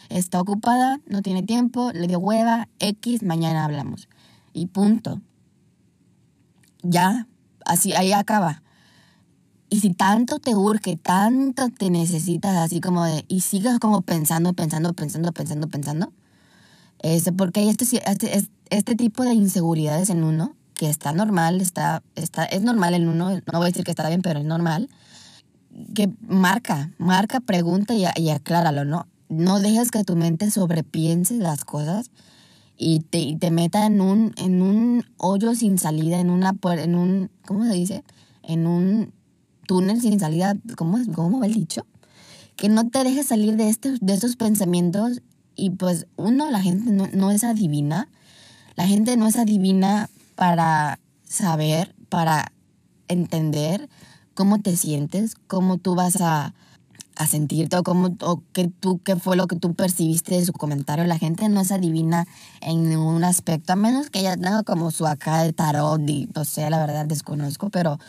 está 0.10 0.42
ocupada, 0.42 1.00
no 1.06 1.22
tiene 1.22 1.44
tiempo, 1.44 1.92
le 1.94 2.08
dio 2.08 2.18
hueva, 2.18 2.68
X, 2.80 3.22
mañana 3.22 3.66
hablamos. 3.66 4.10
Y 4.52 4.66
punto. 4.66 5.22
Ya, 6.82 7.28
así, 7.66 7.94
ahí 7.94 8.14
acaba. 8.14 8.64
Y 9.70 9.80
si 9.80 9.92
tanto 9.94 10.40
te 10.40 10.56
urge, 10.56 10.98
tanto 10.98 11.70
te 11.70 11.90
necesitas, 11.90 12.58
así 12.58 12.82
como 12.82 13.06
de, 13.06 13.26
y 13.28 13.42
sigas 13.42 13.80
como 13.80 14.02
pensando, 14.02 14.54
pensando, 14.54 14.94
pensando, 14.94 15.32
pensando, 15.32 15.68
pensando, 15.68 16.14
es 17.00 17.30
porque 17.36 17.62
hay 17.62 17.70
este, 17.70 17.86
este, 18.10 18.48
este 18.70 18.96
tipo 18.96 19.24
de 19.24 19.34
inseguridades 19.34 20.10
en 20.10 20.24
uno 20.24 20.56
que 20.74 20.90
está 20.90 21.12
normal, 21.14 21.62
está, 21.62 22.04
está, 22.16 22.46
es 22.46 22.62
normal 22.62 22.94
en 22.94 23.08
uno, 23.08 23.32
no 23.32 23.58
voy 23.58 23.64
a 23.64 23.70
decir 23.70 23.84
que 23.84 23.92
está 23.92 24.08
bien, 24.08 24.22
pero 24.22 24.40
es 24.40 24.46
normal, 24.46 24.90
que 25.94 26.12
marca, 26.22 26.92
marca, 26.98 27.40
pregunta 27.40 27.94
y, 27.94 28.06
y 28.16 28.30
acláralo, 28.30 28.86
¿no? 28.86 29.08
No 29.30 29.60
dejes 29.60 29.92
que 29.92 30.04
tu 30.04 30.16
mente 30.16 30.52
sobrepiense 30.52 31.38
las 31.38 31.66
cosas 31.66 32.12
y 32.78 33.00
te, 33.00 33.20
y 33.20 33.36
te 33.36 33.52
meta 33.52 33.86
en 33.86 34.02
un, 34.02 34.34
en 34.38 34.62
un 34.62 35.06
hoyo 35.18 35.56
sin 35.56 35.78
salida, 35.78 36.20
en 36.20 36.30
una, 36.30 36.56
en 36.78 36.96
un, 36.96 37.32
¿cómo 37.46 37.66
se 37.66 37.74
dice? 37.74 38.04
En 38.42 38.68
un 38.68 39.14
túnel 39.68 40.02
sin 40.02 40.20
salida, 40.20 40.56
¿cómo, 40.76 41.00
cómo 41.14 41.40
va 41.40 41.46
el 41.46 41.54
dicho? 41.54 41.86
Que 42.56 42.70
no 42.70 42.90
te 42.90 43.04
dejes 43.04 43.28
salir 43.28 43.56
de, 43.56 43.70
este, 43.70 43.98
de 44.00 44.14
estos 44.14 44.36
pensamientos 44.36 45.22
y 45.56 45.72
pues 45.72 46.08
uno, 46.16 46.50
la 46.52 46.62
gente 46.62 46.92
no, 46.92 47.08
no 47.14 47.32
es 47.32 47.44
adivina, 47.44 48.10
la 48.76 48.88
gente 48.88 49.18
no 49.18 49.28
es 49.28 49.38
adivina 49.38 50.10
para 50.36 51.00
saber, 51.24 51.96
para 52.10 52.52
entender 53.08 53.90
cómo 54.34 54.60
te 54.60 54.76
sientes, 54.76 55.36
cómo 55.48 55.78
tú 55.78 55.96
vas 55.96 56.22
a, 56.22 56.54
a 57.16 57.28
sentirte 57.28 57.78
o, 57.78 57.84
cómo, 57.84 58.16
o 58.22 58.42
qué, 58.54 58.68
tú, 58.68 59.00
qué 59.04 59.16
fue 59.16 59.36
lo 59.36 59.48
que 59.48 59.56
tú 59.56 59.74
percibiste 59.74 60.36
de 60.36 60.46
su 60.46 60.54
comentario. 60.54 61.06
La 61.06 61.18
gente 61.18 61.48
no 61.50 61.62
es 61.62 61.72
adivina 61.72 62.26
en 62.62 62.90
ningún 62.90 63.24
aspecto, 63.24 63.74
a 63.74 63.76
menos 63.76 64.10
que 64.10 64.20
ella 64.20 64.36
tenga 64.36 64.64
como 64.64 64.92
su 64.92 65.06
acá 65.06 65.44
de 65.44 65.54
tarot 65.54 66.02
y 66.10 66.30
no 66.36 66.46
sé, 66.46 66.70
la 66.70 66.80
verdad 66.80 67.06
desconozco, 67.06 67.70
pero 67.70 68.00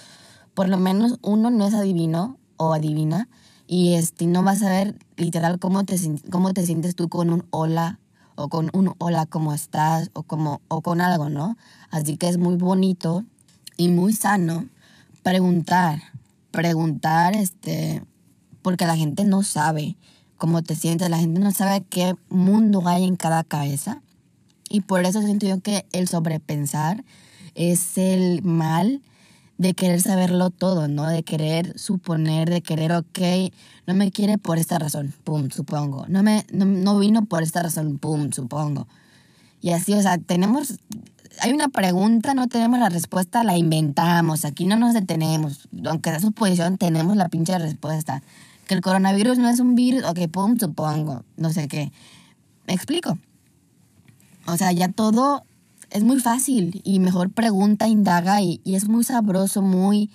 por 0.54 0.68
lo 0.68 0.78
menos 0.78 1.18
uno 1.22 1.50
no 1.50 1.66
es 1.66 1.74
adivino 1.74 2.38
o 2.56 2.72
adivina 2.72 3.28
y 3.66 3.94
este, 3.94 4.26
no 4.26 4.42
vas 4.42 4.62
a 4.62 4.70
ver 4.70 4.96
literal 5.16 5.58
cómo 5.58 5.84
te, 5.84 5.96
cómo 6.30 6.52
te 6.52 6.64
sientes 6.64 6.94
tú 6.94 7.08
con 7.08 7.30
un 7.30 7.46
hola 7.50 7.98
o 8.36 8.48
con 8.48 8.70
un 8.72 8.94
hola, 8.98 9.26
¿cómo 9.26 9.54
estás? 9.54 10.10
O, 10.12 10.22
como, 10.24 10.60
o 10.68 10.80
con 10.80 11.00
algo, 11.00 11.28
¿no? 11.28 11.56
Así 11.90 12.16
que 12.16 12.28
es 12.28 12.36
muy 12.36 12.56
bonito 12.56 13.24
y 13.76 13.88
muy 13.88 14.12
sano 14.12 14.66
preguntar, 15.24 16.00
preguntar, 16.52 17.34
este, 17.34 18.04
porque 18.62 18.86
la 18.86 18.96
gente 18.96 19.24
no 19.24 19.42
sabe 19.42 19.96
cómo 20.36 20.62
te 20.62 20.76
sientes, 20.76 21.10
la 21.10 21.18
gente 21.18 21.40
no 21.40 21.50
sabe 21.50 21.82
qué 21.90 22.14
mundo 22.28 22.86
hay 22.86 23.04
en 23.04 23.16
cada 23.16 23.42
cabeza. 23.42 24.02
Y 24.68 24.82
por 24.82 25.04
eso 25.04 25.22
siento 25.22 25.46
yo 25.46 25.60
que 25.60 25.86
el 25.92 26.06
sobrepensar 26.06 27.04
es 27.54 27.98
el 27.98 28.42
mal 28.42 29.02
de 29.56 29.72
querer 29.74 30.00
saberlo 30.02 30.50
todo, 30.50 30.88
¿no? 30.88 31.06
De 31.06 31.22
querer 31.22 31.78
suponer, 31.78 32.50
de 32.50 32.60
querer, 32.60 32.92
ok, 32.92 33.20
no 33.86 33.94
me 33.94 34.10
quiere 34.10 34.36
por 34.36 34.58
esta 34.58 34.78
razón, 34.78 35.14
pum, 35.24 35.48
supongo. 35.50 36.06
No, 36.08 36.22
me, 36.22 36.44
no, 36.52 36.98
vino 36.98 37.24
por 37.24 37.42
esta 37.42 37.62
razón, 37.62 37.98
pum, 37.98 38.30
supongo. 38.32 38.88
Y 39.62 39.70
así, 39.70 39.94
o 39.94 40.02
sea, 40.02 40.18
tenemos, 40.18 40.74
hay 41.40 41.52
una 41.52 41.68
pregunta, 41.68 42.34
no 42.34 42.48
tenemos 42.48 42.78
la 42.78 42.88
respuesta, 42.88 43.44
la 43.44 43.56
inventamos, 43.56 44.44
aquí 44.44 44.66
no 44.66 44.76
nos 44.76 44.94
detenemos. 44.94 45.68
Aunque 45.86 46.10
sea 46.10 46.20
suposición, 46.20 46.78
tenemos 46.78 47.16
la 47.16 47.28
pinche 47.28 47.58
respuesta. 47.58 48.22
Que 48.66 48.74
el 48.74 48.80
coronavirus 48.80 49.38
no 49.38 49.48
es 49.48 49.60
un 49.60 49.74
virus, 49.74 50.04
ok, 50.04 50.28
pum, 50.30 50.58
supongo, 50.58 51.24
no 51.36 51.52
sé 51.52 51.68
qué. 51.68 51.92
¿Me 52.66 52.74
explico? 52.74 53.18
O 54.46 54.56
sea, 54.56 54.72
ya 54.72 54.88
todo 54.88 55.44
es 55.90 56.02
muy 56.02 56.20
fácil 56.20 56.80
y 56.84 56.98
mejor 56.98 57.30
pregunta, 57.30 57.88
indaga 57.88 58.42
y, 58.42 58.60
es 58.64 58.88
muy 58.88 59.04
sabroso, 59.04 59.62
muy, 59.62 60.10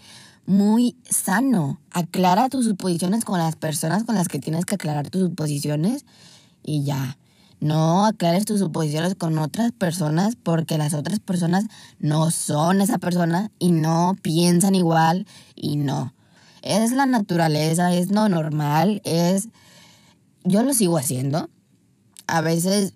muy 0.46 0.96
sano. 1.10 1.80
Aclara 1.92 2.50
tus 2.50 2.66
suposiciones 2.66 3.24
con 3.24 3.40
las 3.40 3.56
personas 3.56 4.04
con 4.04 4.16
las 4.16 4.28
que 4.28 4.40
tienes 4.40 4.66
que 4.66 4.76
aclarar 4.76 5.10
tus 5.10 5.24
suposiciones 5.24 6.06
y 6.64 6.84
ya. 6.84 7.18
No 7.60 8.06
aclares 8.06 8.46
tus 8.46 8.60
suposiciones 8.60 9.16
con 9.16 9.38
otras 9.38 9.72
personas 9.72 10.36
porque 10.36 10.78
las 10.78 10.94
otras 10.94 11.20
personas 11.20 11.66
no 12.00 12.32
son 12.32 12.82
esa 12.82 12.98
persona 12.98 13.52
y 13.60 13.72
no 13.72 14.16
piensan 14.22 14.76
igual 14.76 15.28
y 15.56 15.76
no. 15.76 16.14
Es 16.62 16.92
la 16.92 17.06
naturaleza, 17.06 17.94
es 17.94 18.12
lo 18.12 18.30
normal, 18.30 19.02
es... 19.04 19.50
Yo 20.46 20.64
lo 20.64 20.74
sigo 20.74 20.98
haciendo. 20.98 21.50
A 22.28 22.42
veces 22.42 22.94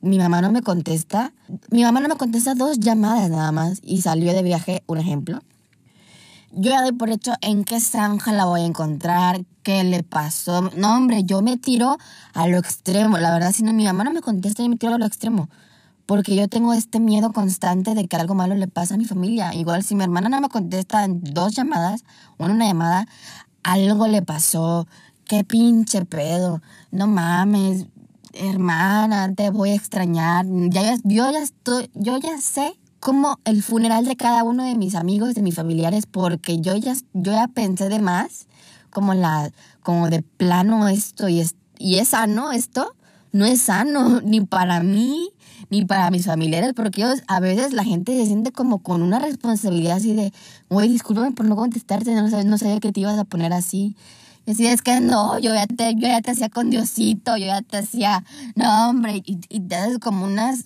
mi 0.00 0.18
mamá 0.18 0.40
no 0.40 0.50
me 0.50 0.62
contesta. 0.62 1.32
Mi 1.70 1.82
mamá 1.82 2.00
no 2.00 2.08
me 2.08 2.16
contesta 2.16 2.54
dos 2.54 2.78
llamadas 2.78 3.30
nada 3.30 3.52
más 3.52 3.80
y 3.82 4.00
salió 4.00 4.32
de 4.32 4.42
viaje, 4.42 4.82
un 4.86 4.98
ejemplo. 4.98 5.40
Yo 6.58 6.70
ya 6.70 6.80
doy 6.80 6.92
por 6.92 7.10
hecho 7.10 7.34
en 7.42 7.64
qué 7.64 7.80
zanja 7.80 8.32
la 8.32 8.46
voy 8.46 8.62
a 8.62 8.64
encontrar, 8.64 9.44
qué 9.62 9.84
le 9.84 10.02
pasó. 10.02 10.70
No, 10.74 10.96
hombre, 10.96 11.22
yo 11.22 11.42
me 11.42 11.58
tiro 11.58 11.98
a 12.32 12.48
lo 12.48 12.56
extremo. 12.56 13.18
La 13.18 13.30
verdad, 13.30 13.52
si 13.52 13.62
no, 13.62 13.74
mi 13.74 13.84
mamá 13.84 14.04
no 14.04 14.12
me 14.14 14.22
contesta, 14.22 14.62
yo 14.62 14.70
me 14.70 14.76
tiro 14.76 14.94
a 14.94 14.98
lo 14.98 15.04
extremo. 15.04 15.50
Porque 16.06 16.34
yo 16.34 16.48
tengo 16.48 16.72
este 16.72 16.98
miedo 16.98 17.34
constante 17.34 17.94
de 17.94 18.08
que 18.08 18.16
algo 18.16 18.34
malo 18.34 18.54
le 18.54 18.68
pase 18.68 18.94
a 18.94 18.96
mi 18.96 19.04
familia. 19.04 19.52
Igual 19.52 19.82
si 19.82 19.94
mi 19.96 20.04
hermana 20.04 20.30
no 20.30 20.40
me 20.40 20.48
contesta 20.48 21.04
en 21.04 21.20
dos 21.22 21.54
llamadas 21.54 22.04
en 22.38 22.50
una 22.50 22.64
llamada, 22.64 23.06
algo 23.62 24.06
le 24.06 24.22
pasó. 24.22 24.86
Qué 25.26 25.44
pinche 25.44 26.06
pedo. 26.06 26.62
No 26.90 27.06
mames 27.06 27.84
hermana, 28.32 29.34
te 29.34 29.50
voy 29.50 29.72
a 29.72 29.74
extrañar. 29.74 30.46
Ya, 30.70 30.96
yo, 31.04 31.30
ya 31.30 31.40
estoy, 31.40 31.90
yo 31.92 32.16
ya 32.16 32.40
sé 32.40 32.78
cómo 33.06 33.38
el 33.44 33.62
funeral 33.62 34.04
de 34.04 34.16
cada 34.16 34.42
uno 34.42 34.64
de 34.64 34.74
mis 34.74 34.96
amigos, 34.96 35.36
de 35.36 35.42
mis 35.42 35.54
familiares, 35.54 36.06
porque 36.06 36.60
yo 36.60 36.74
ya, 36.74 36.92
yo 37.12 37.30
ya 37.30 37.46
pensé 37.46 37.88
de 37.88 38.00
más, 38.00 38.48
como, 38.90 39.14
la, 39.14 39.52
como 39.84 40.10
de 40.10 40.22
plano 40.22 40.88
esto 40.88 41.28
y 41.28 41.38
es, 41.38 41.54
y 41.78 41.98
es 41.98 42.08
sano 42.08 42.50
esto. 42.50 42.96
No 43.30 43.44
es 43.46 43.60
sano 43.60 44.20
ni 44.24 44.40
para 44.40 44.82
mí 44.82 45.30
ni 45.70 45.84
para 45.84 46.10
mis 46.10 46.26
familiares, 46.26 46.72
porque 46.74 47.04
a 47.28 47.38
veces 47.38 47.72
la 47.72 47.84
gente 47.84 48.10
se 48.18 48.26
siente 48.26 48.50
como 48.50 48.80
con 48.80 49.02
una 49.02 49.20
responsabilidad 49.20 49.98
así 49.98 50.12
de, 50.12 50.32
güey, 50.68 50.88
discúlpame 50.88 51.30
por 51.30 51.46
no 51.46 51.54
contestarte, 51.54 52.12
no 52.12 52.28
sabía, 52.28 52.42
no 52.42 52.58
sabía 52.58 52.80
que 52.80 52.90
te 52.90 52.98
ibas 53.02 53.20
a 53.20 53.24
poner 53.24 53.52
así. 53.52 53.94
Y 54.46 54.66
es 54.66 54.82
que 54.82 55.00
no, 55.00 55.38
yo 55.38 55.54
ya 55.54 55.68
te, 55.68 55.94
yo 55.94 56.08
ya 56.08 56.22
te 56.22 56.32
hacía 56.32 56.48
con 56.48 56.70
Diosito, 56.70 57.36
yo 57.36 57.46
ya 57.46 57.62
te 57.62 57.76
hacía, 57.76 58.24
no, 58.56 58.90
hombre, 58.90 59.22
y, 59.24 59.38
y 59.48 59.60
te 59.60 59.76
das 59.76 59.98
como 60.00 60.24
unas 60.24 60.64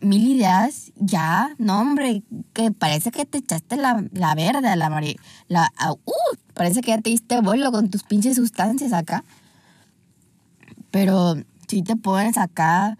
mil 0.00 0.26
ideas, 0.26 0.92
ya, 0.96 1.54
no, 1.58 1.80
hombre, 1.80 2.22
que 2.52 2.70
parece 2.70 3.10
que 3.10 3.24
te 3.24 3.38
echaste 3.38 3.76
la, 3.76 4.04
la 4.12 4.34
verde, 4.34 4.76
la 4.76 4.90
la, 5.48 5.70
uh, 5.90 6.36
parece 6.54 6.80
que 6.80 6.90
ya 6.90 7.00
te 7.00 7.10
diste 7.10 7.40
vuelo 7.40 7.72
con 7.72 7.90
tus 7.90 8.02
pinches 8.02 8.36
sustancias 8.36 8.92
acá. 8.92 9.24
Pero 10.90 11.36
si 11.66 11.82
te 11.82 11.96
pones 11.96 12.38
acá 12.38 12.98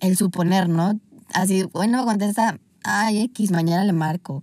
el 0.00 0.16
suponer, 0.16 0.68
¿no? 0.68 0.98
Así, 1.34 1.64
bueno, 1.64 2.04
contesta, 2.04 2.58
ay, 2.84 3.20
X, 3.24 3.50
mañana 3.50 3.84
le 3.84 3.92
marco. 3.92 4.42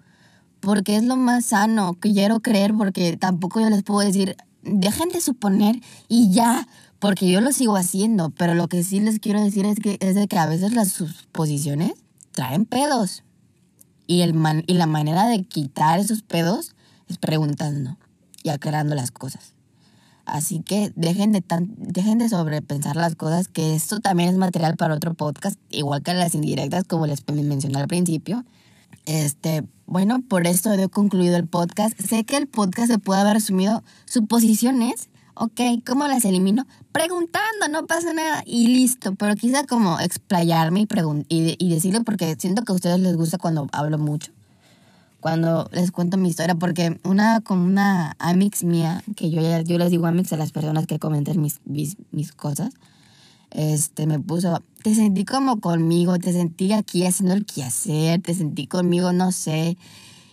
Porque 0.59 0.97
es 0.97 1.03
lo 1.03 1.15
más 1.15 1.45
sano 1.45 1.93
que 1.93 2.11
quiero 2.11 2.41
creer, 2.41 2.73
porque 2.75 3.17
tampoco 3.17 3.59
yo 3.59 3.69
les 3.69 3.83
puedo 3.83 4.05
decir, 4.05 4.35
dejen 4.65 5.09
de 5.09 5.21
suponer 5.21 5.79
y 6.07 6.31
ya, 6.31 6.67
porque 6.99 7.29
yo 7.29 7.41
lo 7.41 7.51
sigo 7.51 7.77
haciendo, 7.77 8.31
pero 8.31 8.55
lo 8.55 8.67
que 8.67 8.83
sí 8.83 8.99
les 8.99 9.19
quiero 9.19 9.41
decir 9.41 9.65
es 9.65 9.79
que 9.79 9.97
es 10.01 10.15
de 10.15 10.27
que 10.27 10.37
a 10.37 10.47
veces 10.47 10.73
las 10.73 10.89
suposiciones 10.89 11.93
traen 12.31 12.65
pedos. 12.65 13.23
Y, 14.07 14.21
el 14.21 14.33
man, 14.33 14.63
y 14.67 14.75
la 14.75 14.85
manera 14.85 15.27
de 15.27 15.43
quitar 15.43 15.99
esos 15.99 16.21
pedos 16.21 16.75
es 17.07 17.17
preguntando 17.17 17.97
y 18.43 18.49
aclarando 18.49 18.93
las 18.93 19.11
cosas. 19.11 19.53
Así 20.25 20.61
que 20.61 20.91
dejen 20.95 21.31
de, 21.31 21.41
tan, 21.41 21.73
dejen 21.77 22.17
de 22.17 22.29
sobrepensar 22.29 22.95
las 22.95 23.15
cosas, 23.15 23.47
que 23.47 23.75
esto 23.75 23.99
también 23.99 24.29
es 24.29 24.35
material 24.35 24.75
para 24.75 24.95
otro 24.95 25.13
podcast, 25.13 25.59
igual 25.69 26.01
que 26.01 26.13
las 26.13 26.33
indirectas, 26.33 26.83
como 26.83 27.05
les 27.05 27.23
mencioné 27.27 27.79
al 27.79 27.87
principio. 27.87 28.43
Este, 29.05 29.63
bueno, 29.85 30.21
por 30.21 30.47
esto 30.47 30.73
he 30.73 30.89
concluido 30.89 31.37
el 31.37 31.47
podcast. 31.47 31.99
Sé 31.99 32.23
que 32.23 32.37
el 32.37 32.47
podcast 32.47 32.87
se 32.91 32.99
puede 32.99 33.21
haber 33.21 33.33
resumido 33.33 33.83
suposiciones. 34.05 35.09
Ok, 35.33 35.59
¿cómo 35.85 36.07
las 36.07 36.23
elimino? 36.25 36.65
Preguntando, 36.91 37.67
no 37.69 37.85
pasa 37.85 38.13
nada 38.13 38.43
y 38.45 38.67
listo. 38.67 39.15
Pero 39.15 39.35
quise 39.35 39.65
como 39.65 39.99
explayarme 39.99 40.81
y, 40.81 40.87
y, 41.29 41.55
y 41.59 41.73
decirlo 41.73 42.03
porque 42.03 42.35
siento 42.39 42.63
que 42.63 42.71
a 42.71 42.75
ustedes 42.75 42.99
les 42.99 43.15
gusta 43.17 43.37
cuando 43.37 43.67
hablo 43.71 43.97
mucho 43.97 44.31
cuando 45.25 45.67
les 45.71 45.89
cuento 45.89 46.17
mi 46.17 46.29
historia, 46.29 46.53
porque 46.53 46.99
una 47.03 47.41
como 47.41 47.65
una 47.65 48.15
amix 48.19 48.63
mía, 48.63 49.03
que 49.15 49.31
yo, 49.31 49.41
yo 49.61 49.79
les 49.79 49.89
digo 49.89 50.05
amix 50.05 50.31
a 50.33 50.37
las 50.37 50.51
personas 50.51 50.85
que 50.85 50.99
comentan 50.99 51.41
mis, 51.41 51.61
mis, 51.65 52.31
cosas, 52.31 52.75
este, 53.55 54.05
me 54.05 54.19
puso, 54.19 54.61
te 54.83 54.93
sentí 54.93 55.25
como 55.25 55.59
conmigo, 55.59 56.17
te 56.19 56.33
sentí 56.33 56.73
aquí 56.73 57.05
haciendo 57.05 57.33
el 57.33 57.45
quehacer, 57.45 58.21
te 58.21 58.33
sentí 58.33 58.67
conmigo, 58.67 59.13
no 59.13 59.31
sé. 59.31 59.77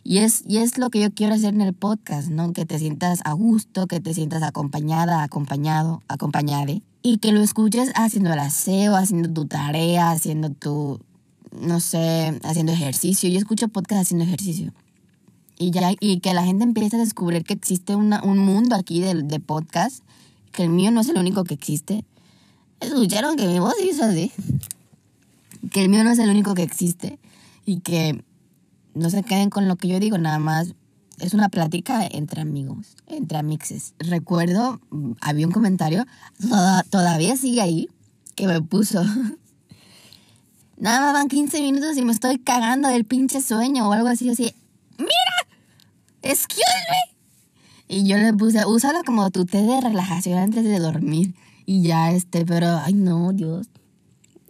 Y 0.05 0.19
es, 0.19 0.43
y 0.49 0.59
es 0.59 0.79
lo 0.79 0.91
que 0.91 1.01
yo 1.01 1.13
quiero 1.13 1.35
hacer 1.35 1.55
en 1.55 1.61
el 1.61 1.75
podcast, 1.75 2.29
¿no? 2.29 2.53
Que 2.53 2.67
te 2.67 2.79
sientas 2.79 3.21
a 3.25 3.33
gusto, 3.33 3.87
que 3.87 4.01
te 4.01 4.13
sientas 4.15 4.43
acompañada, 4.43 5.23
acompañado, 5.23 6.03
acompañade. 6.09 6.83
Y 7.03 7.19
que 7.19 7.33
lo 7.33 7.41
escuches 7.41 7.93
haciendo 7.95 8.33
el 8.33 8.39
aseo, 8.41 8.97
haciendo 8.97 9.33
tu 9.33 9.47
tarea, 9.47 10.11
haciendo 10.11 10.51
tu, 10.51 11.01
no 11.53 11.79
sé, 11.79 12.41
haciendo 12.43 12.73
ejercicio. 12.73 13.31
Yo 13.31 13.39
escucho 13.39 13.69
podcast 13.69 14.03
haciendo 14.03 14.25
ejercicio 14.25 14.73
y, 15.63 15.71
ya, 15.71 15.93
y 16.01 16.21
que 16.21 16.35
la 16.35 16.45
gente 16.45 16.65
empiece 16.65 16.97
a 16.97 16.99
descubrir 16.99 17.45
que 17.45 17.55
existe 17.55 17.95
una, 17.95 18.23
un 18.23 18.39
mundo 18.39 18.75
aquí 18.75 19.01
de, 19.01 19.15
de 19.15 19.41
podcast, 19.41 20.03
que 20.51 20.65
el 20.65 20.71
mío 20.71 20.91
no 20.91 21.01
es 21.01 21.09
el 21.09 21.19
único 21.19 21.45
que 21.45 21.55
existe. 21.55 22.05
Escucharon 22.83 23.37
que 23.37 23.47
mi 23.47 23.59
voz 23.59 23.75
hizo 23.83 24.05
así. 24.05 24.33
Que 25.71 25.83
el 25.83 25.89
mío 25.89 26.05
no 26.05 26.11
es 26.11 26.19
el 26.19 26.31
único 26.31 26.55
que 26.55 26.63
existe 26.63 27.19
y 27.65 27.81
que 27.81 28.25
no 28.95 29.11
se 29.11 29.23
queden 29.23 29.51
con 29.51 29.69
lo 29.69 29.77
que 29.77 29.89
yo 29.89 30.01
digo, 30.01 30.19
nada 30.19 30.39
más 30.39 30.75
es 31.19 31.35
una 31.35 31.49
plática 31.49 32.07
entre 32.11 32.41
amigos, 32.41 32.97
entre 33.07 33.39
amixes. 33.39 33.95
Recuerdo, 33.99 34.81
había 35.21 35.47
un 35.47 35.53
comentario, 35.53 36.05
todavía 36.91 37.37
sigue 37.37 37.61
ahí, 37.61 37.89
que 38.35 38.47
me 38.47 38.61
puso. 38.61 39.03
Nada 40.77 41.01
más 41.01 41.13
van 41.13 41.29
15 41.29 41.61
minutos 41.61 41.97
y 41.97 42.03
me 42.05 42.13
estoy 42.13 42.39
cagando 42.39 42.89
del 42.89 43.05
pinche 43.05 43.41
sueño 43.41 43.89
o 43.89 43.93
algo 43.93 44.09
así, 44.09 44.29
así. 44.29 44.53
¡Mira! 44.99 45.13
excuse. 46.23 46.65
Y 47.89 48.09
yo 48.09 48.17
le 48.17 48.33
puse, 48.33 48.65
úsalo 48.67 49.05
como 49.05 49.31
tu 49.31 49.45
té 49.45 49.63
de 49.63 49.81
relajación 49.81 50.39
antes 50.39 50.65
de 50.65 50.79
dormir. 50.79 51.35
Y 51.67 51.83
ya, 51.83 52.13
este, 52.13 52.45
pero, 52.45 52.67
ay 52.79 52.95
no, 52.95 53.33
Dios. 53.33 53.69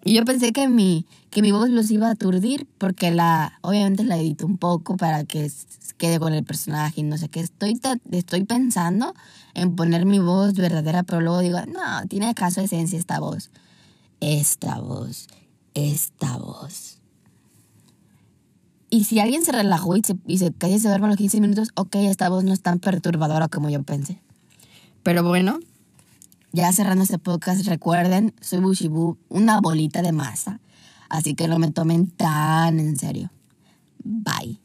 Y 0.04 0.14
yo 0.14 0.24
pensé 0.24 0.52
que 0.52 0.68
mi, 0.68 1.06
que 1.30 1.42
mi 1.42 1.52
voz 1.52 1.70
los 1.70 1.90
iba 1.90 2.08
a 2.08 2.12
aturdir 2.12 2.66
porque 2.78 3.12
la, 3.12 3.58
obviamente 3.60 4.02
la 4.02 4.18
edito 4.18 4.46
un 4.46 4.58
poco 4.58 4.96
para 4.96 5.24
que 5.24 5.50
quede 5.96 6.18
con 6.18 6.32
el 6.34 6.44
personaje 6.44 7.02
y 7.02 7.04
no 7.04 7.16
sé 7.16 7.28
qué. 7.28 7.40
Estoy, 7.40 7.80
estoy 8.10 8.44
pensando 8.44 9.14
en 9.54 9.76
poner 9.76 10.04
mi 10.04 10.18
voz 10.18 10.54
verdadera, 10.54 11.04
pero 11.04 11.20
luego 11.20 11.38
digo, 11.38 11.58
no, 11.66 12.06
tiene 12.08 12.34
caso 12.34 12.60
esencia 12.60 12.98
esta 12.98 13.20
voz. 13.20 13.50
Esta 14.20 14.80
voz, 14.80 15.28
esta 15.74 16.36
voz. 16.36 16.98
Y 18.90 19.04
si 19.04 19.20
alguien 19.20 19.44
se 19.44 19.52
relajó 19.52 19.96
y 19.96 20.02
se, 20.02 20.16
y 20.26 20.38
se 20.38 20.52
cayó 20.52 20.74
y 20.74 20.78
se 20.80 20.88
duerme 20.88 21.06
a 21.06 21.10
los 21.10 21.16
15 21.16 21.40
minutos, 21.40 21.70
ok, 21.76 21.94
esta 21.94 22.28
voz 22.28 22.42
no 22.44 22.52
es 22.52 22.60
tan 22.60 22.80
perturbadora 22.80 23.48
como 23.48 23.70
yo 23.70 23.82
pensé. 23.84 24.20
Pero 25.02 25.22
bueno, 25.22 25.60
ya 26.52 26.72
cerrando 26.72 27.04
este 27.04 27.18
podcast, 27.18 27.66
recuerden, 27.66 28.34
soy 28.40 28.60
Bushibu, 28.60 29.18
una 29.28 29.60
bolita 29.60 30.02
de 30.02 30.12
masa. 30.12 30.60
Así 31.08 31.34
que 31.34 31.48
no 31.48 31.58
me 31.58 31.70
tomen 31.70 32.08
tan 32.08 32.78
en 32.78 32.96
serio. 32.96 33.30
Bye. 34.04 34.58